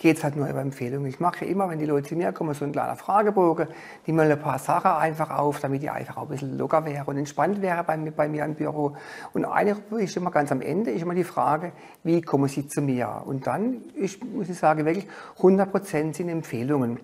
[0.00, 1.06] geht es halt nur über Empfehlungen.
[1.06, 3.68] Ich mache ja immer, wenn die Leute zu mir kommen, so ein kleiner Fragebogen,
[4.06, 7.04] die mal ein paar Sachen einfach auf, damit die einfach auch ein bisschen locker wäre
[7.04, 8.96] und entspannt wäre bei mir, bei mir im Büro.
[9.34, 12.80] Und eine ist immer ganz am Ende, ist immer die Frage, wie kommen Sie zu
[12.80, 13.22] mir?
[13.26, 15.06] Und dann, ich, muss ich sagen, wirklich
[15.38, 16.98] 100% sind Empfehlungen.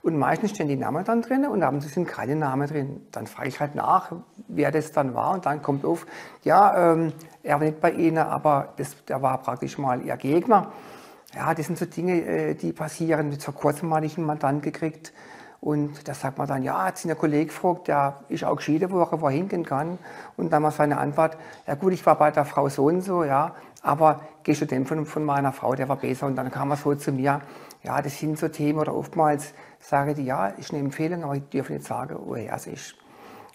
[0.00, 3.02] Und meistens stehen die Namen dann drin und abends sind keine Namen drin.
[3.12, 4.10] Dann frage ich halt nach,
[4.46, 6.06] wer das dann war und dann kommt auf,
[6.44, 10.72] ja, ähm, er war nicht bei Ihnen, aber das, der war praktisch mal Ihr Gegner.
[11.34, 13.32] Ja, das sind so Dinge, äh, die passieren.
[13.32, 15.12] Jetzt vor kurzem hatte ich einen Mandant gekriegt
[15.60, 18.90] und da sagt man dann, ja, hat sich ein Kollege gefragt, der ist auch geschieden
[18.90, 19.98] worden, wo er hingehen kann.
[20.36, 21.36] Und dann war seine Antwort,
[21.66, 24.86] ja gut, ich war bei der Frau so und so, ja, aber gehst du dem
[24.86, 26.26] von, von meiner Frau, der war besser.
[26.26, 27.40] Und dann kam er so zu mir,
[27.82, 31.48] ja, das sind so Themen oder oftmals sage die, ja, ist eine Empfehlung, aber ich
[31.50, 32.94] darf nicht sagen, woher es ist.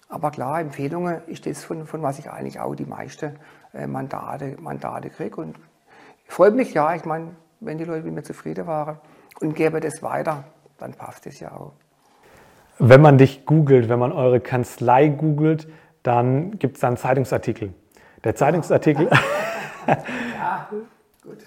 [0.08, 3.36] Aber klar, Empfehlungen ist das, von, von was ich eigentlich auch die meisten
[3.72, 5.40] äh, Mandate, Mandate kriege.
[5.40, 5.56] Und
[6.28, 8.98] freut mich, ja, ich meine, wenn die Leute mit mir zufrieden waren
[9.40, 10.44] und gebe das weiter,
[10.78, 11.72] dann passt es ja auch.
[12.78, 15.68] Wenn man dich googelt, wenn man eure Kanzlei googelt,
[16.02, 17.72] dann gibt es da einen Zeitungsartikel.
[18.24, 19.08] Der Zeitungsartikel.
[19.86, 20.68] ja,
[21.22, 21.38] gut.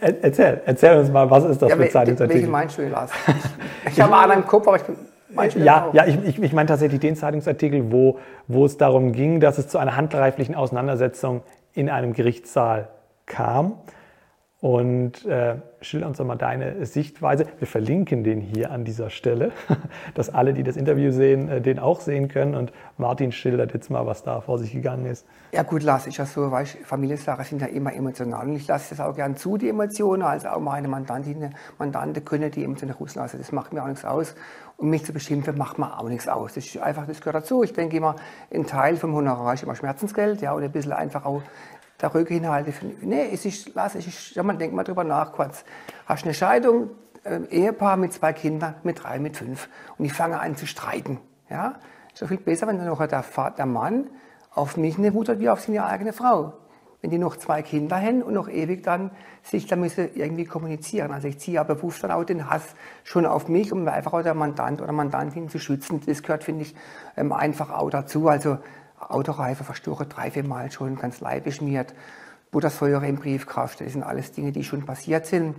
[0.00, 2.42] Erzähl, erzähl uns mal, was ist das ja, für Zeitungsartikel?
[2.42, 3.10] Welchen meinst du, Lars?
[3.86, 4.96] Ich, ich habe einen im Kopf, aber ich bin.
[5.62, 9.58] Ja, ja, ich, ich, ich meine tatsächlich den Zeitungsartikel, wo, wo es darum ging, dass
[9.58, 11.42] es zu einer handgreiflichen Auseinandersetzung
[11.74, 12.88] in einem Gerichtssaal
[13.26, 13.74] kam.
[14.60, 17.46] Und äh, schilder uns doch mal deine Sichtweise.
[17.58, 19.52] Wir verlinken den hier an dieser Stelle,
[20.14, 22.56] dass alle, die das Interview sehen, äh, den auch sehen können.
[22.56, 25.24] Und Martin schildert jetzt mal, was da vor sich gegangen ist.
[25.52, 28.48] Ja gut, lasse ich ja so, weil Familiensachen sind ja immer emotional.
[28.48, 30.22] Und ich lasse das auch gern zu, die Emotionen.
[30.22, 33.38] Also auch meine Mandantinnen, Mandante können die Emotionen rauslassen.
[33.38, 34.34] Das macht mir auch nichts aus.
[34.76, 36.54] Und mich zu beschimpfen, macht mir auch nichts aus.
[36.54, 37.62] Das ist einfach, das gehört dazu.
[37.62, 38.16] Ich denke immer,
[38.52, 41.42] ein Teil vom Honorar ist immer Schmerzensgeld, ja, und ein bisschen einfach auch
[42.00, 42.72] der Rückinhalte.
[43.00, 45.64] Nee, es ist, lass, es ist, ja, man denkt mal drüber nach kurz.
[46.06, 46.90] Hast eine Scheidung,
[47.24, 51.18] äh, Ehepaar mit zwei Kindern, mit drei, mit fünf, und die fangen an zu streiten.
[51.50, 51.74] Ja?
[52.18, 53.24] Doch viel besser, wenn dann noch der,
[53.56, 54.08] der Mann
[54.52, 56.54] auf mich eine Wut hat wie auf seine eigene Frau.
[57.00, 59.12] Wenn die noch zwei Kinder haben und noch ewig dann
[59.44, 61.12] sich da müssen irgendwie kommunizieren.
[61.12, 64.22] Also ich ziehe aber bewusst dann auch den Hass schon auf mich, um einfach auch
[64.22, 66.00] der Mandant oder Mandantin zu schützen.
[66.06, 66.74] Das gehört, finde ich,
[67.16, 68.26] ähm, einfach auch dazu.
[68.26, 68.58] Also
[69.00, 71.94] Autoreife verstochen, drei, vier Mal schon ganz beschmiert,
[72.50, 75.54] Buttersäure im Briefkasten, das sind alles Dinge, die schon passiert sind.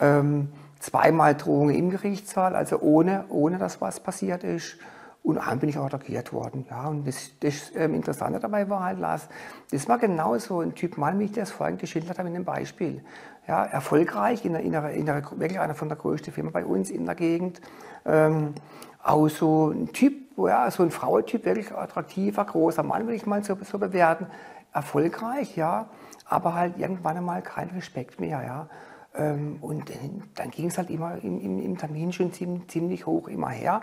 [0.00, 0.48] Ähm,
[0.80, 4.78] zweimal Drohungen im Gerichtssaal, also ohne, ohne dass was passiert ist.
[5.22, 6.66] Und einmal bin ich auch attackiert worden.
[6.68, 9.28] Ja, und das, das ähm, Interessante dabei war halt, Lars,
[9.70, 12.44] das war genau so ein Typ Mann, wie ich das vorhin geschildert habe in dem
[12.44, 13.04] Beispiel.
[13.46, 16.64] Ja, erfolgreich, in der, in der, in der, wirklich einer von der größten Firmen bei
[16.64, 17.60] uns in der Gegend.
[18.04, 18.54] Ähm,
[19.02, 23.42] auch so ein Typ, ja, so ein Frauentyp, wirklich attraktiver, großer Mann, würde ich mal
[23.42, 24.26] so, so bewerten.
[24.72, 25.90] Erfolgreich, ja,
[26.24, 28.68] aber halt irgendwann einmal kein Respekt mehr, ja.
[29.14, 29.92] Ähm, und
[30.34, 33.82] dann ging es halt immer im, im, im Termin schon ziemlich, ziemlich, hoch immer her.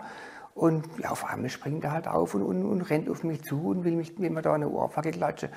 [0.54, 3.68] Und ja, auf einmal springt er halt auf und, und, und rennt auf mich zu
[3.68, 5.50] und will, mich, will mir da eine Ohrfeige klatschen.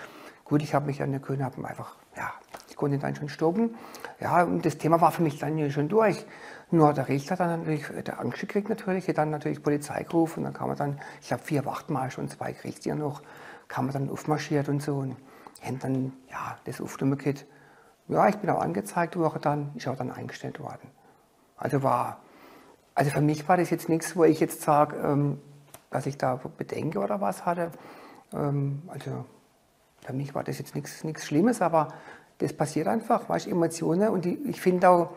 [0.45, 2.32] Gut, ich habe mich an der König einfach, ja,
[2.69, 3.75] ich konnte ihn dann schon stoppen.
[4.19, 6.25] Ja, und das Thema war für mich dann schon durch.
[6.74, 10.40] Nur der Richter hat dann natürlich der Angst gekriegt natürlich, hat dann natürlich Polizei gerufen
[10.40, 13.22] und dann kam man dann, ich habe vier Wachtmarsch und zwei Kriegsdienste noch,
[13.68, 15.16] kam man dann aufmarschiert und so und
[15.62, 17.22] haben dann, ja, das aufgenommen
[18.08, 20.90] Ja, ich bin auch angezeigt worden dann, ist auch dann eingestellt worden.
[21.58, 22.22] Also war,
[22.96, 25.40] also für mich war das jetzt nichts, wo ich jetzt sage, ähm,
[25.92, 27.70] dass ich da Bedenke oder was hatte.
[28.34, 29.26] Ähm, also
[30.02, 31.90] für mich war das jetzt nichts Schlimmes, aber
[32.40, 35.12] das passiert einfach, weißt Emotionen und die, ich finde auch,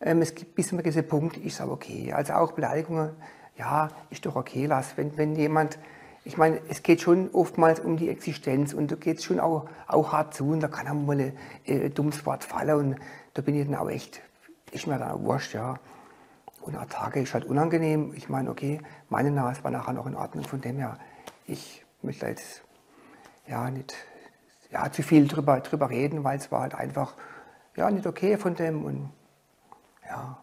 [0.00, 2.12] es gibt bis zu einem gewissen Punkt, ist aber okay.
[2.12, 3.10] Also auch Beleidigungen,
[3.56, 4.96] ja, ist doch okay, lass.
[4.96, 5.78] Wenn, wenn jemand,
[6.24, 9.68] ich meine, es geht schon oftmals um die Existenz und da geht es schon auch,
[9.86, 12.96] auch hart zu und da kann auch mal ein äh, dummes Wort fallen und
[13.34, 14.20] da bin ich dann auch echt,
[14.70, 15.78] ist mir dann auch wurscht, ja.
[16.60, 18.12] Und ein Tage ist halt unangenehm.
[18.14, 20.98] Ich meine, okay, meine Nase war nachher noch in Ordnung, von dem her,
[21.46, 22.62] ich möchte jetzt
[23.46, 23.94] ja nicht
[24.70, 27.14] ja, zu viel drüber, drüber reden, weil es war halt einfach
[27.76, 29.10] ja, nicht okay von dem und
[30.08, 30.38] ja.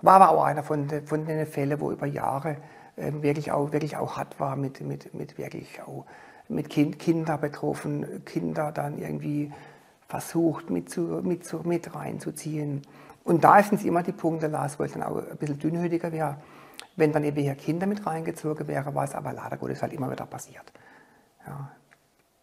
[0.00, 2.56] War aber auch einer von, von den Fällen, wo über Jahre
[2.96, 6.04] äh, wirklich, auch, wirklich auch hart war, mit, mit, mit wirklich auch
[6.48, 9.52] mit kind, Kinder betroffen, Kinder dann irgendwie
[10.08, 12.82] versucht mit, zu, mit, zu, mit reinzuziehen.
[13.24, 16.10] Und da sind es immer die Punkte, Lars, wo ich dann auch ein bisschen dünnhütiger
[16.12, 16.36] wäre.
[16.96, 20.26] Wenn dann eben hier Kinder mit reingezogen wäre, was aber leider Gottes halt immer wieder
[20.26, 20.72] passiert.
[21.46, 21.70] Ja,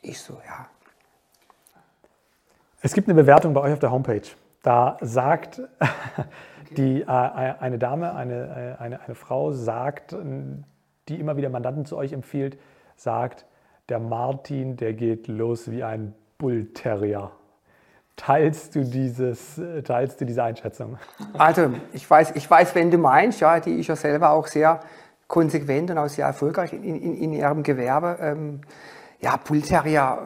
[0.01, 0.67] ist so, ja.
[2.81, 4.21] Es gibt eine Bewertung bei euch auf der Homepage.
[4.65, 5.61] Da sagt
[6.75, 10.15] die, äh, eine Dame, eine, äh, eine, eine Frau, sagt,
[11.07, 12.57] die immer wieder Mandanten zu euch empfiehlt,
[12.95, 13.45] sagt,
[13.89, 17.29] der Martin, der geht los wie ein Bullterrier.
[18.15, 20.97] Teilst du, dieses, teilst du diese Einschätzung?
[21.37, 24.79] Also, ich weiß, ich weiß, wenn du meinst, ja, die ist ja selber auch sehr
[25.27, 28.17] konsequent und auch sehr erfolgreich in, in, in ihrem Gewerbe.
[28.19, 28.61] Ähm,
[29.19, 30.25] ja, Bullterrier,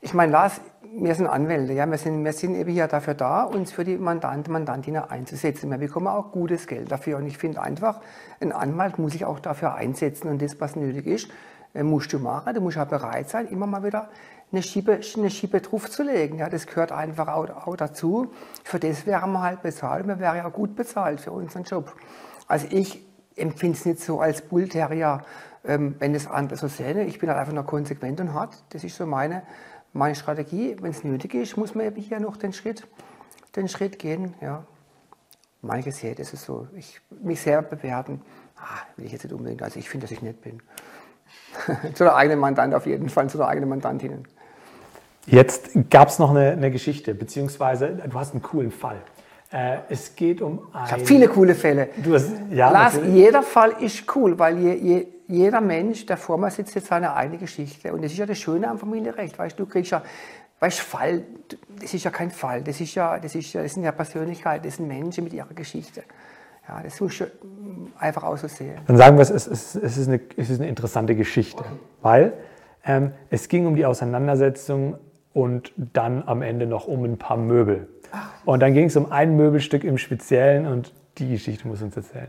[0.00, 0.60] ich meine, Lars,
[0.92, 3.96] wir sind Anwälte, ja, wir sind, wir sind eben hier dafür da, uns für die
[3.96, 5.70] Mandanten, Mandantinnen einzusetzen.
[5.70, 8.00] Wir bekommen auch gutes Geld dafür und ich finde einfach,
[8.40, 11.28] ein Anwalt muss sich auch dafür einsetzen und das, was nötig ist,
[11.74, 12.54] äh, musst du machen.
[12.54, 14.08] Du musst auch bereit sein, immer mal wieder
[14.50, 16.38] eine Schiebe, eine Schiebe draufzulegen.
[16.38, 18.32] Ja, das gehört einfach auch, auch dazu.
[18.64, 20.06] Für das wären wir halt bezahlt.
[20.08, 21.94] Wir wären ja gut bezahlt für unseren Job.
[22.48, 25.22] Also ich empfinde es nicht so als Bullterrier,
[25.64, 26.98] ähm, wenn das andere so sehen.
[27.06, 28.64] Ich bin halt einfach nur konsequent und hart.
[28.70, 29.42] Das ist so meine,
[29.92, 30.76] meine Strategie.
[30.80, 32.86] Wenn es nötig ist, muss man eben hier noch den Schritt,
[33.56, 34.34] den Schritt gehen.
[34.40, 34.64] Ja.
[35.62, 36.66] Mein gesehen, das ist so.
[36.76, 38.22] Ich, mich sehr bewerten,
[38.56, 39.62] ah, will ich jetzt nicht unbedingt.
[39.62, 40.62] Also ich finde, dass ich nett bin.
[41.94, 44.26] zu der eigenen Mandant auf jeden Fall, zu der eigenen Mandantinnen.
[45.26, 48.96] Jetzt gab es noch eine, eine, Geschichte, beziehungsweise du hast einen coolen Fall.
[49.52, 50.86] Äh, es geht um ein...
[50.86, 51.90] Ich habe viele coole Fälle.
[52.02, 56.38] Du hast, ja, Lars, jeder Fall ist cool, weil je, je, jeder Mensch, der vor
[56.38, 57.92] mir sitzt, hat seine eigene Geschichte.
[57.92, 59.38] Und das ist ja das Schöne am Familienrecht.
[59.38, 60.02] Weißt du, kriegst ja,
[60.58, 61.22] weißt, Fall,
[61.80, 62.62] das ist ja kein Fall.
[62.62, 65.54] Das, ist ja, das, ist ja, das sind ja Persönlichkeiten, das sind Menschen mit ihrer
[65.54, 66.02] Geschichte.
[66.68, 67.22] Ja, das muss
[67.98, 68.78] einfach auch so sehen.
[68.86, 71.70] Dann sagen wir es, es, es, es, ist, eine, es ist eine interessante Geschichte, okay.
[72.02, 72.32] weil
[72.84, 74.98] ähm, es ging um die Auseinandersetzung
[75.32, 77.88] und dann am Ende noch um ein paar Möbel.
[78.12, 78.30] Ach.
[78.44, 82.28] Und dann ging es um ein Möbelstück im Speziellen und die Geschichte muss uns erzählen.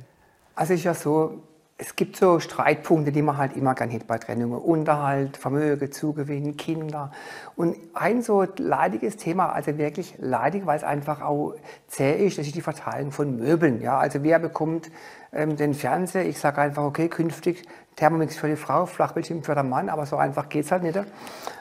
[0.56, 1.44] Also ist ja so,
[1.82, 4.60] es gibt so Streitpunkte, die man halt immer gern hätte bei Trennungen.
[4.60, 7.12] Unterhalt, Vermögen, Zugewinn, Kinder.
[7.56, 11.56] Und ein so leidiges Thema, also wirklich leidig, weil es einfach auch
[11.88, 13.82] zäh ist, das ist die Verteilung von Möbeln.
[13.82, 14.92] Ja, also wer bekommt
[15.34, 16.24] ähm, den Fernseher?
[16.28, 20.18] Ich sage einfach, okay, künftig Thermomix für die Frau, Flachbildschirm für den Mann, aber so
[20.18, 21.00] einfach geht es halt nicht.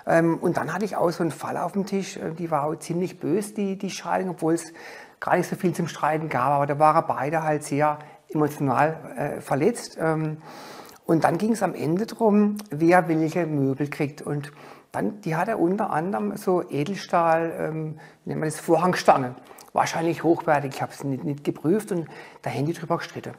[0.06, 2.64] Ähm, und dann hatte ich auch so einen Fall auf dem Tisch, äh, die war
[2.64, 4.74] auch ziemlich böse, die, die Scheidung, obwohl es
[5.18, 7.98] gar nicht so viel zum Streiten gab, aber da waren beide halt sehr
[8.32, 9.98] emotional äh, verletzt.
[10.00, 10.38] Ähm,
[11.06, 14.22] und dann ging es am Ende darum, wer welche Möbel kriegt.
[14.22, 14.52] Und
[14.92, 19.34] dann, die hatte unter anderem so Edelstahl, ähm, wie nennt man das, Vorhangstangen.
[19.72, 22.08] Wahrscheinlich hochwertig, ich habe es nicht, nicht, geprüft und
[22.42, 23.34] da haben die drüber gestritten.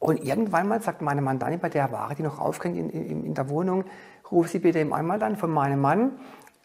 [0.00, 3.34] Und irgendwann mal sagt meine Mandantin, bei der Ware, die noch aufhängt in, in, in
[3.34, 3.84] der Wohnung,
[4.30, 6.12] ruf sie bitte einmal dann von meinem Mann,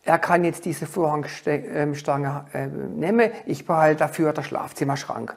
[0.03, 5.35] er kann jetzt diese Vorhangstange äh, nehmen, ich behalte dafür den Schlafzimmerschrank.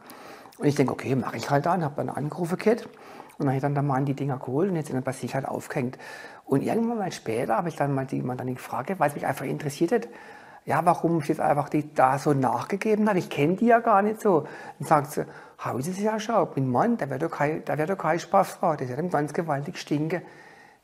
[0.63, 2.87] Und ich denke, okay, mache ich halt dann, habe dann angerufen, Kit.
[2.87, 2.93] Und
[3.41, 5.45] dann habe ich dann der Mann die Dinger geholt und jetzt sind dann bei halt
[5.45, 5.99] aufgehängt.
[6.45, 9.45] Und irgendwann mal später habe ich dann mal die Mandantin gefragt, weil es mich einfach
[9.45, 10.09] interessiert hat,
[10.65, 13.17] ja, warum sie jetzt einfach die da so nachgegeben hat.
[13.17, 14.47] Ich kenne die ja gar nicht so.
[14.79, 15.27] Dann sagt sie,
[15.59, 18.89] habe sie ja schon, mein Mann, der wird doch kein, der doch keine Spaßfrau, der
[18.89, 20.23] wird ihm ganz gewaltig stinken.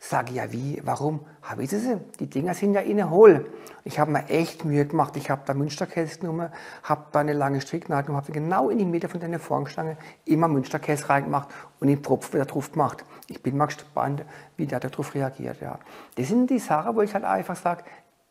[0.00, 1.26] Sage ja, wie, warum?
[1.42, 1.98] Habe ich sie?
[2.20, 3.52] Die Dinger sind ja innen hohl.
[3.82, 5.16] Ich habe mir echt Mühe gemacht.
[5.16, 6.50] Ich habe da Münsterkäse genommen,
[6.84, 10.46] habe da eine lange Stricknadel genommen, habe genau in die Mitte von der Vorhangstange immer
[10.46, 11.48] Münsterkäse reingemacht
[11.80, 13.04] und den Propf wieder drauf gemacht.
[13.26, 14.24] Ich bin mal gespannt,
[14.56, 15.60] wie der darauf reagiert.
[15.60, 15.78] Ja.
[16.14, 17.82] Das sind die Sachen, wo ich halt einfach sage,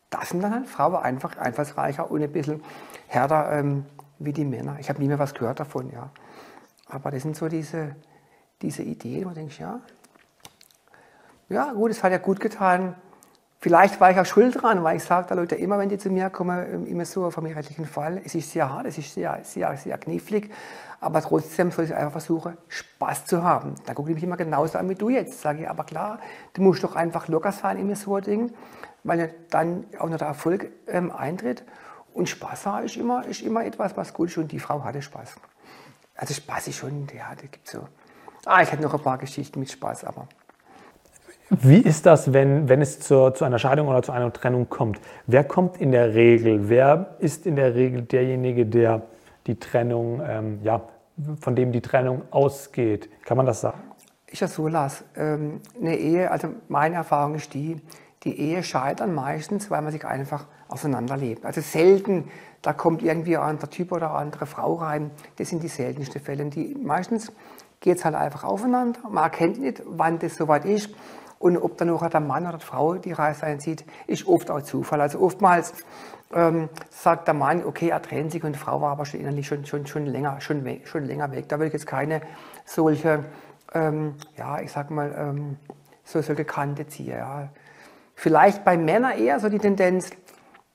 [0.08, 2.62] das sind dann halt Frauen einfach einfallsreicher und ein bisschen
[3.08, 3.84] härter ähm,
[4.18, 4.78] wie die Männer.
[4.80, 6.10] Ich habe nie mehr was gehört davon, ja.
[6.86, 7.94] Aber das sind so diese,
[8.62, 9.80] diese Ideen, wo du denkst, ja,
[11.48, 12.94] ja, gut, es hat ja gut getan.
[13.60, 16.10] Vielleicht war ich auch schuld dran, weil ich sage da Leute immer, wenn die zu
[16.10, 19.40] mir kommen, ähm, immer so vom rechtlichen Fall, es ist sehr hart, es ist sehr,
[19.42, 20.52] sehr, sehr knifflig,
[21.00, 23.74] aber trotzdem soll ich einfach versuchen, Spaß zu haben.
[23.86, 25.40] Da gucke ich mich immer genauso an wie du jetzt.
[25.40, 26.20] Sage ich, aber klar,
[26.52, 28.54] du musst doch einfach locker sein in so ein Ding,
[29.02, 31.64] weil dann auch noch der Erfolg ähm, eintritt.
[32.14, 35.02] Und Spaß haben ist immer, ist immer etwas, was gut ist und die Frau hatte
[35.02, 35.34] Spaß.
[36.14, 37.88] Also Spaß ist schon, ja, da gibt so.
[38.44, 40.28] Ah, ich hätte noch ein paar Geschichten mit Spaß, aber
[41.50, 45.00] wie ist das, wenn, wenn es zur, zu einer Scheidung oder zu einer Trennung kommt?
[45.26, 46.68] Wer kommt in der Regel?
[46.68, 49.02] Wer ist in der Regel derjenige, der
[49.46, 50.82] die Trennung, ähm, ja,
[51.40, 53.08] von dem die Trennung ausgeht?
[53.24, 53.80] Kann man das sagen?
[54.26, 55.04] Ich das so, Lars.
[55.16, 57.80] Ähm, eine Ehe, also meine Erfahrung ist die,
[58.24, 61.46] die Ehe scheitern meistens, weil man sich einfach auseinanderlebt.
[61.46, 62.28] Also selten,
[62.60, 65.10] da kommt irgendwie ein anderer Typ oder eine andere Frau rein.
[65.36, 66.44] Das sind die seltensten Fälle.
[66.44, 67.32] Die, meistens
[67.80, 69.00] geht es halt einfach aufeinander.
[69.08, 70.90] Man erkennt nicht, wann das soweit ist.
[71.38, 74.62] Und ob dann noch der Mann oder die Frau die Reise einzieht, ist oft auch
[74.62, 75.00] Zufall.
[75.00, 75.72] Also oftmals
[76.34, 79.46] ähm, sagt der Mann, okay, er trennt sich und die Frau war aber schon innerlich
[79.46, 81.48] schon, schon, schon, länger, schon, schon länger weg.
[81.48, 82.22] Da würde ich jetzt keine
[82.64, 83.24] solche,
[83.72, 85.56] ähm, ja, ich sag mal, ähm,
[86.04, 87.16] so, solche Kante ziehen.
[87.16, 87.48] Ja.
[88.14, 90.10] Vielleicht bei Männern eher so die Tendenz,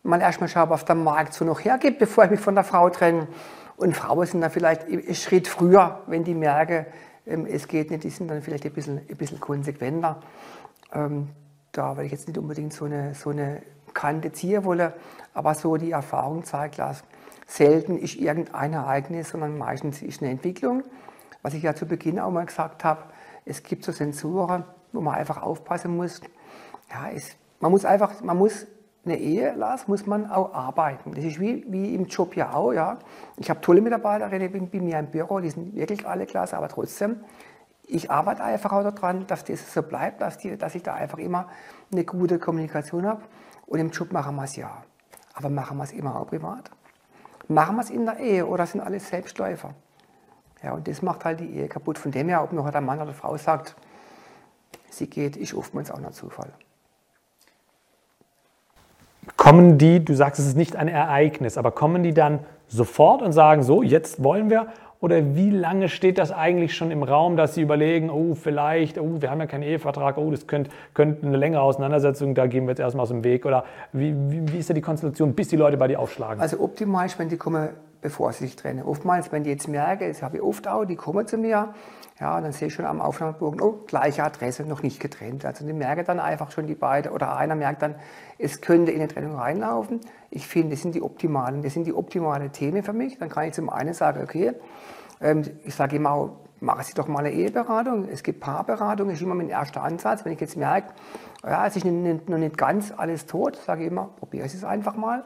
[0.04, 2.90] mal erstmal schauen, was der Markt so noch hergibt, bevor ich mich von der Frau
[2.90, 3.28] trenne.
[3.76, 6.86] Und Frauen sind dann vielleicht einen Schritt früher, wenn die merken,
[7.26, 10.22] es geht nicht, die sind dann vielleicht ein bisschen, ein bisschen konsequenter.
[10.94, 11.30] Ähm,
[11.72, 13.62] da werde ich jetzt nicht unbedingt so eine, so eine
[13.94, 14.92] Kante ziehen wollen.
[15.34, 17.04] Aber so die Erfahrung zeigt, dass
[17.46, 20.84] selten ist irgendein Ereignis, sondern meistens ist eine Entwicklung.
[21.42, 23.04] Was ich ja zu Beginn auch mal gesagt habe,
[23.46, 26.22] es gibt so Sensoren, wo man einfach aufpassen muss.
[26.90, 28.68] Ja, es, man muss einfach, man muss
[29.06, 31.14] eine Ehe, Lars, muss man auch arbeiten.
[31.14, 32.72] Das ist wie, wie im Job ja auch.
[32.72, 33.00] Ja.
[33.38, 37.20] Ich habe tolle Mitarbeiterinnen bei mir im Büro, die sind wirklich alle klasse, aber trotzdem,
[37.86, 41.18] ich arbeite einfach auch daran, dass das so bleibt, dass, die, dass ich da einfach
[41.18, 41.50] immer
[41.92, 43.22] eine gute Kommunikation habe.
[43.66, 44.84] Und im Job machen wir es ja.
[45.34, 46.72] Aber machen wir es immer auch privat?
[47.50, 49.72] Machen wir es in der Ehe oder sind alles Selbstläufer?
[50.62, 51.98] Ja, und das macht halt die Ehe kaputt.
[51.98, 53.76] Von dem her, ob noch der Mann oder die Frau sagt,
[54.90, 56.54] sie geht, ist oftmals auch ein Zufall.
[59.44, 63.34] Kommen die, du sagst, es ist nicht ein Ereignis, aber kommen die dann sofort und
[63.34, 64.68] sagen, so, jetzt wollen wir?
[65.02, 69.22] Oder wie lange steht das eigentlich schon im Raum, dass sie überlegen, oh, vielleicht, oh,
[69.22, 72.70] wir haben ja keinen Ehevertrag, oh, das könnte, könnte eine längere Auseinandersetzung, da gehen wir
[72.70, 73.46] jetzt erstmal aus dem Weg?
[73.46, 76.40] Oder wie, wie, wie ist da die Konstellation, bis die Leute bei dir aufschlagen?
[76.40, 77.68] Also optimal ist, wenn die kommen,
[78.04, 78.84] bevor sie sich trennen.
[78.84, 81.74] Oftmals, wenn die jetzt merken, das habe ich oft auch, die kommen zu mir,
[82.20, 85.46] ja, und dann sehe ich schon am Aufnahmebogen, oh, gleiche Adresse, noch nicht getrennt.
[85.46, 87.96] Also die merken dann einfach schon die beiden, oder einer merkt dann,
[88.38, 90.02] es könnte in eine Trennung reinlaufen.
[90.30, 93.18] Ich finde, das sind die optimalen, das sind die optimalen Themen für mich.
[93.18, 94.54] Dann kann ich zum einen sagen, okay,
[95.22, 98.08] ähm, ich sage immer, machen Sie doch mal eine Eheberatung.
[98.08, 100.24] Es gibt Paarberatung, ist immer mein erster Ansatz.
[100.24, 100.94] Wenn ich jetzt merke,
[101.44, 105.24] ja, es ist noch nicht ganz alles tot, sage ich immer, probiere es einfach mal.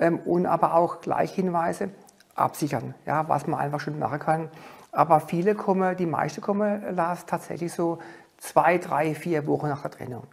[0.00, 1.90] Ähm, und aber auch gleich Hinweise
[2.34, 4.50] absichern, ja, was man einfach schon machen kann
[4.92, 7.98] aber viele kommen, die meisten kommen, Lars, tatsächlich so
[8.38, 10.24] zwei, drei, vier Wochen nach der Trennung.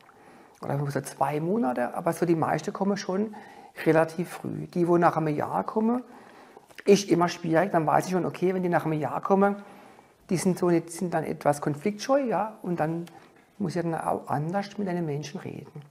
[0.61, 3.35] Oder so zwei Monate, aber so die meisten kommen schon
[3.85, 4.67] relativ früh.
[4.67, 6.01] Die, wo nach einem Jahr kommen,
[6.85, 7.71] ist immer schwierig.
[7.71, 9.57] Dann weiß ich schon, okay, wenn die nach einem Jahr kommen,
[10.29, 13.05] die sind, so, die sind dann etwas konfliktscheu, ja, und dann
[13.59, 15.81] muss ich dann auch anders mit einem Menschen reden.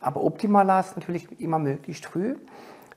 [0.00, 2.36] Aber optimal ist natürlich immer möglichst früh.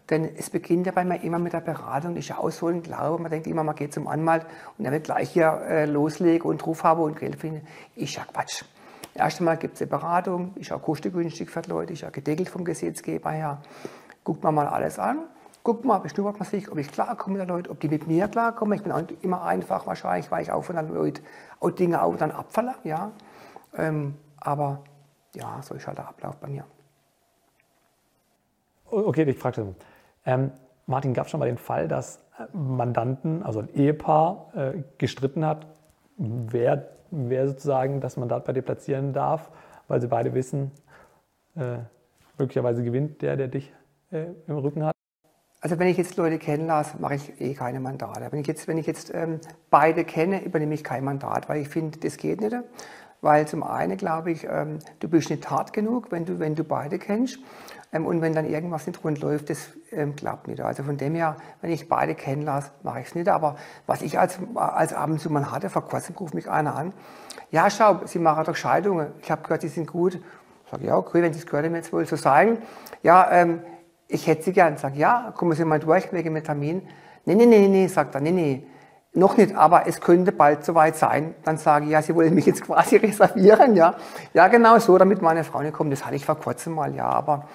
[0.09, 2.17] Denn es beginnt ja bei mir immer mit der Beratung.
[2.17, 3.21] Ich ja auch so ein Glaube.
[3.21, 4.45] Man denkt immer, man geht zum Anwalt
[4.77, 7.65] und er wird gleich hier äh, loslegen und Ruf haben und Geld finden.
[7.95, 8.63] Ich ja Quatsch.
[9.15, 12.49] Erst einmal gibt es eine Beratung, ist auch kostengünstig für die Leute, ist auch gedeckelt
[12.49, 13.61] vom Gesetzgeber her.
[14.23, 15.19] Guckt man mal alles an,
[15.63, 18.27] guckt mal, beschnuppert man sich, ob ich klarkomme mit den Leuten, ob die mit mir
[18.27, 18.75] klarkommen.
[18.75, 21.23] Ich bin auch immer einfach wahrscheinlich, weil ich auch von den Leuten
[21.59, 23.11] auch Dinge auch dann abverlange, ja.
[23.77, 24.83] Ähm, aber
[25.35, 26.65] ja, so ist halt der Ablauf bei mir.
[28.85, 29.92] Okay, ich frage das.
[30.25, 30.51] Ähm,
[30.86, 35.45] Martin, gab es schon mal den Fall, dass äh, Mandanten, also ein Ehepaar, äh, gestritten
[35.45, 35.67] hat,
[36.17, 39.51] wer, wer sozusagen das Mandat bei dir platzieren darf,
[39.88, 40.71] weil sie beide wissen,
[41.55, 41.77] äh,
[42.38, 43.73] möglicherweise gewinnt der, der dich
[44.12, 44.93] äh, im Rücken hat?
[45.62, 48.29] Also wenn ich jetzt Leute kennenlasse, mache ich eh keine Mandate.
[48.31, 51.69] Wenn ich jetzt, wenn ich jetzt ähm, beide kenne, übernehme ich kein Mandat, weil ich
[51.69, 52.53] finde, das geht nicht.
[53.21, 56.65] Weil zum einen glaube ich, ähm, du bist nicht hart genug, wenn du, wenn du
[56.65, 57.39] beide kennst.
[57.93, 60.62] Ähm, und wenn dann irgendwas nicht rund läuft, das ähm, klappt nicht.
[60.62, 63.29] Also von dem her, wenn ich beide kennenlasse, mache ich es nicht.
[63.29, 66.75] Aber was ich als, als ab und zu mal hatte, vor kurzem ruft mich einer
[66.75, 66.93] an,
[67.51, 69.12] ja schau, Sie machen doch Scheidungen.
[69.21, 70.15] Ich habe gehört, Sie sind gut.
[70.65, 72.58] Ich sage, ja, okay, wenn Sie es gehört haben, jetzt wohl so sein.
[73.03, 73.62] Ja, ähm,
[74.08, 74.73] ich hätte Sie gern.
[74.73, 76.82] Ich sage, ja, kommen Sie mal durch wegen dem Termin.
[77.25, 78.67] Nee, nee, nee, nee, sagt er, nee, nee.
[79.15, 81.36] Noch nicht, aber es könnte bald soweit sein.
[81.43, 83.93] Dann sage ich, ja, Sie wollen mich jetzt quasi reservieren, ja.
[84.34, 85.93] Ja, genau so, damit meine Frau nicht kommt.
[85.93, 87.06] Das hatte ich vor kurzem mal, ja.
[87.06, 87.47] Aber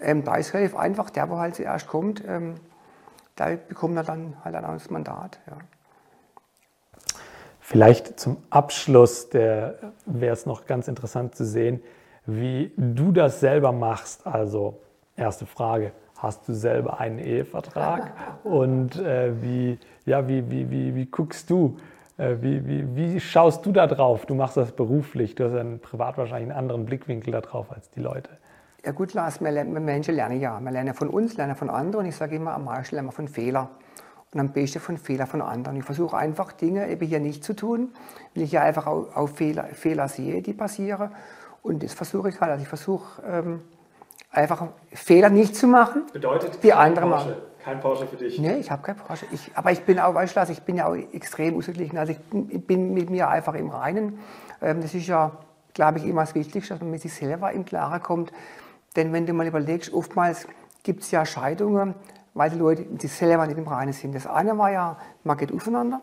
[0.00, 2.54] ähm, da ist relativ einfach, der, wo halt zuerst kommt, ähm,
[3.36, 5.40] da bekommt er dann halt ein anderes Mandat.
[5.46, 5.56] Ja.
[7.60, 11.82] Vielleicht zum Abschluss wäre es noch ganz interessant zu sehen,
[12.26, 14.26] wie du das selber machst.
[14.26, 14.78] Also,
[15.16, 18.12] erste Frage, hast du selber einen Ehevertrag?
[18.44, 21.78] Und äh, wie, ja, wie, wie, wie, wie guckst du?
[22.16, 24.26] Äh, wie, wie, wie schaust du da drauf?
[24.26, 28.00] Du machst das beruflich, du hast ja privat wahrscheinlich einen anderen Blickwinkel darauf als die
[28.00, 28.30] Leute.
[28.84, 30.60] Ja gut, Lars, wir, Menschen lernen ja.
[30.60, 32.04] Wir lernen von uns, lernen von anderen.
[32.04, 33.68] Und ich sage immer, am meisten lernen wir von Fehlern.
[34.32, 35.78] Und am besten von Fehlern von anderen.
[35.78, 37.92] Ich versuche einfach Dinge eben hier nicht zu tun,
[38.34, 41.10] weil ich ja einfach auch, Fehler, Fehler sehe, die passieren.
[41.62, 42.50] Und das versuche ich halt.
[42.50, 43.62] Also ich versuche ähm,
[44.30, 47.32] einfach Fehler nicht zu machen, Bedeutet die andere machen.
[47.64, 48.38] Kein Porsche für dich?
[48.38, 49.24] Nee, ich habe kein Porsche.
[49.32, 51.96] Ich, aber ich bin auch, weißt du, ich bin ja auch extrem ausgeglichen.
[51.96, 54.18] Also ich bin mit mir einfach im Reinen.
[54.60, 55.32] Ähm, das ist ja,
[55.72, 58.30] glaube ich, immer das Wichtigste, dass man mit sich selber im Klaren kommt.
[58.96, 60.46] Denn wenn du mal überlegst, oftmals
[60.82, 61.94] gibt es ja Scheidungen,
[62.34, 64.14] weil die Leute sich selber nicht im Reinen sind.
[64.14, 66.00] Das eine war ja, man geht aufeinander,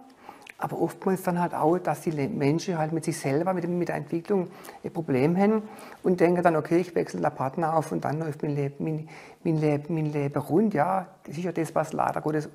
[0.58, 3.95] aber oftmals dann halt auch, dass die Menschen halt mit sich selber, mit, mit der
[3.95, 4.47] Entwicklung
[4.84, 5.63] ein Problem haben
[6.04, 9.10] und denken dann, okay, ich wechsle den Partner auf und dann läuft mein Leben, mein,
[9.44, 10.73] mein Leben, mein Leben rund.
[10.73, 12.50] Ja, das ist ja das, was leider Gottes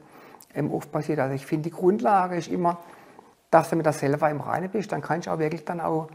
[0.55, 1.19] ähm, oft passiert.
[1.19, 2.79] Also ich finde, die Grundlage ist immer,
[3.51, 6.09] dass du mit dir selber im Reinen bist, dann kannst du auch wirklich dann auch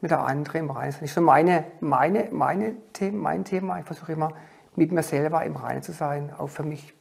[0.00, 3.78] mit der anderen im Reinen ist so meine, meine, meine Themen, mein Thema.
[3.80, 4.32] Ich versuche immer,
[4.76, 6.94] mit mir selber im Reinen zu sein, auch für mich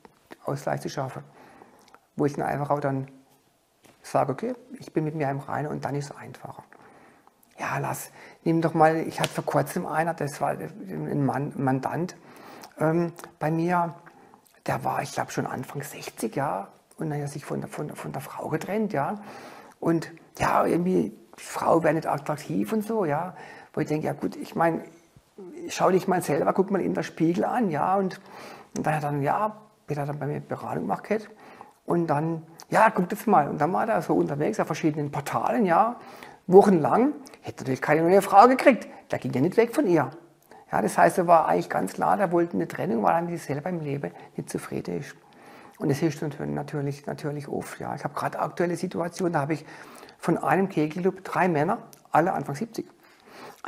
[0.45, 1.23] Ausgleich zu schaffen.
[2.15, 3.07] Wo ich dann einfach auch dann
[4.01, 6.63] sage, okay, ich bin mit mir im Reinen und dann ist es einfacher.
[7.59, 8.11] Ja, lass,
[8.43, 12.15] nimm doch mal, ich hatte vor kurzem einer, das war ein Mann, Mandant
[12.79, 13.95] ähm, bei mir,
[14.65, 16.67] der war, ich glaube, schon Anfang 60, ja,
[16.97, 19.19] und dann hat er sich von der, von, von der Frau getrennt, ja.
[19.79, 23.35] Und ja, irgendwie, die Frau wäre nicht attraktiv und so, ja.
[23.73, 24.81] Wo ich denke, ja gut, ich meine,
[25.69, 27.95] schau dich mal selber, guck mal in der Spiegel an, ja.
[27.95, 28.19] Und,
[28.75, 31.03] und dann hat er dann, ja, Peter hat dann bei mir Beratung gemacht.
[31.03, 31.29] Gehabt.
[31.85, 33.47] Und dann, ja, guck das mal.
[33.49, 35.95] Und dann war er so unterwegs auf verschiedenen Portalen, ja,
[36.47, 37.13] wochenlang.
[37.41, 38.87] Hätte natürlich keine neue Frau gekriegt.
[39.11, 40.11] Der ging ja nicht weg von ihr.
[40.71, 43.31] Ja, das heißt, er war eigentlich ganz klar, der wollte eine Trennung, weil er mit
[43.31, 45.15] sich selber im Leben nicht zufrieden ist.
[45.77, 47.79] Und das ist natürlich, natürlich oft.
[47.79, 47.95] Ja.
[47.95, 49.65] Ich habe gerade aktuelle Situationen, da habe ich
[50.17, 51.79] von einem Kegelclub drei Männer,
[52.11, 52.87] alle Anfang 70.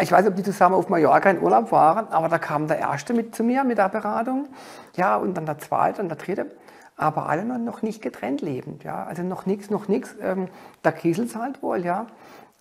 [0.02, 2.80] Ich weiß nicht, ob die zusammen auf Mallorca in Urlaub waren, aber da kam der
[2.80, 4.47] erste mit zu mir mit der Beratung.
[4.95, 6.52] Ja, und dann der zweite und der dritte.
[6.95, 8.84] Aber alle noch nicht getrennt lebend.
[8.84, 9.04] Ja.
[9.04, 10.16] Also noch nichts, noch nichts.
[10.22, 10.47] Ähm,
[10.84, 12.08] der kieselt halt wohl, ja.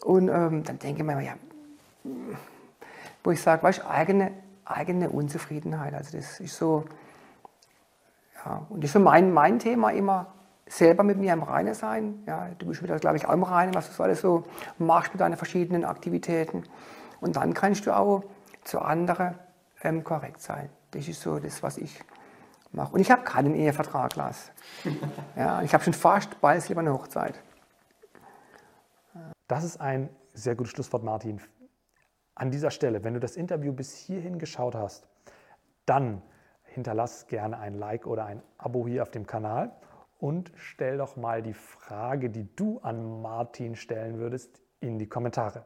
[0.02, 1.34] Und ähm, dann denke ich mir, ja,
[3.22, 4.32] wo ich sage, weißt eigene,
[4.64, 5.94] eigene Unzufriedenheit.
[5.94, 6.84] Also das ist so,
[8.44, 10.26] ja, und das ist so mein, mein Thema immer,
[10.68, 12.22] selber mit mir im Reinen sein.
[12.26, 14.44] Ja, du bist wieder, glaube ich, auch im Reinen, was du alles so
[14.78, 16.64] machst mit deinen verschiedenen Aktivitäten.
[17.20, 18.24] Und dann kannst du auch
[18.64, 19.34] zu anderen
[19.82, 20.70] ähm, korrekt sein.
[20.90, 22.00] Das ist so das, was ich
[22.72, 22.92] mache.
[22.92, 24.52] Und ich habe keinen Ehevertrag, Lars.
[25.36, 27.40] ja, ich habe schon fast bald lieber eine Hochzeit.
[29.46, 31.40] Das ist ein sehr gutes Schlusswort, Martin.
[32.34, 35.08] An dieser Stelle, wenn du das Interview bis hierhin geschaut hast,
[35.86, 36.22] dann
[36.62, 39.72] hinterlass gerne ein Like oder ein Abo hier auf dem Kanal
[40.18, 45.64] und stell doch mal die Frage, die du an Martin stellen würdest, in die Kommentare.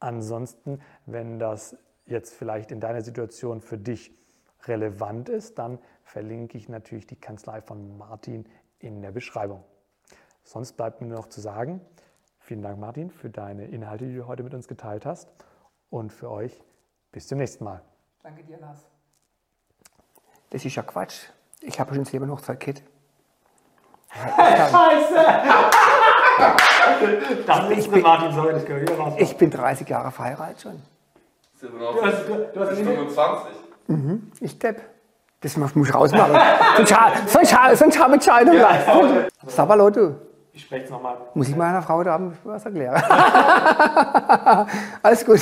[0.00, 1.76] Ansonsten, wenn das
[2.06, 4.12] jetzt vielleicht in deiner Situation für dich
[4.64, 8.46] relevant ist, dann verlinke ich natürlich die Kanzlei von Martin
[8.78, 9.64] in der Beschreibung.
[10.42, 11.80] Sonst bleibt mir nur noch zu sagen,
[12.38, 15.32] vielen Dank Martin für deine Inhalte, die du heute mit uns geteilt hast
[15.88, 16.62] und für euch
[17.12, 17.82] bis zum nächsten Mal.
[18.22, 18.86] Danke dir, Lars.
[20.50, 21.30] Das ist ja Quatsch.
[21.62, 22.82] Ich habe schon selber noch zwei Kids.
[24.14, 25.14] Scheiße!
[27.46, 28.90] das ich bin, Martin so nicht gehört.
[29.18, 30.82] Ich bin 30 Jahre verheiratet schon.
[31.60, 31.68] Du
[32.02, 33.54] hast, du, hast 25.
[33.86, 34.82] Mhm, ich depp.
[35.40, 36.36] Das muss ich rausmachen.
[37.26, 38.56] sonst, sonst habe ich Scheidung.
[39.46, 40.16] Sabalo, du.
[40.52, 41.16] Ich spreche es nochmal.
[41.34, 42.94] Muss ich meiner Frau da was erklären?
[45.02, 45.40] Alles gut.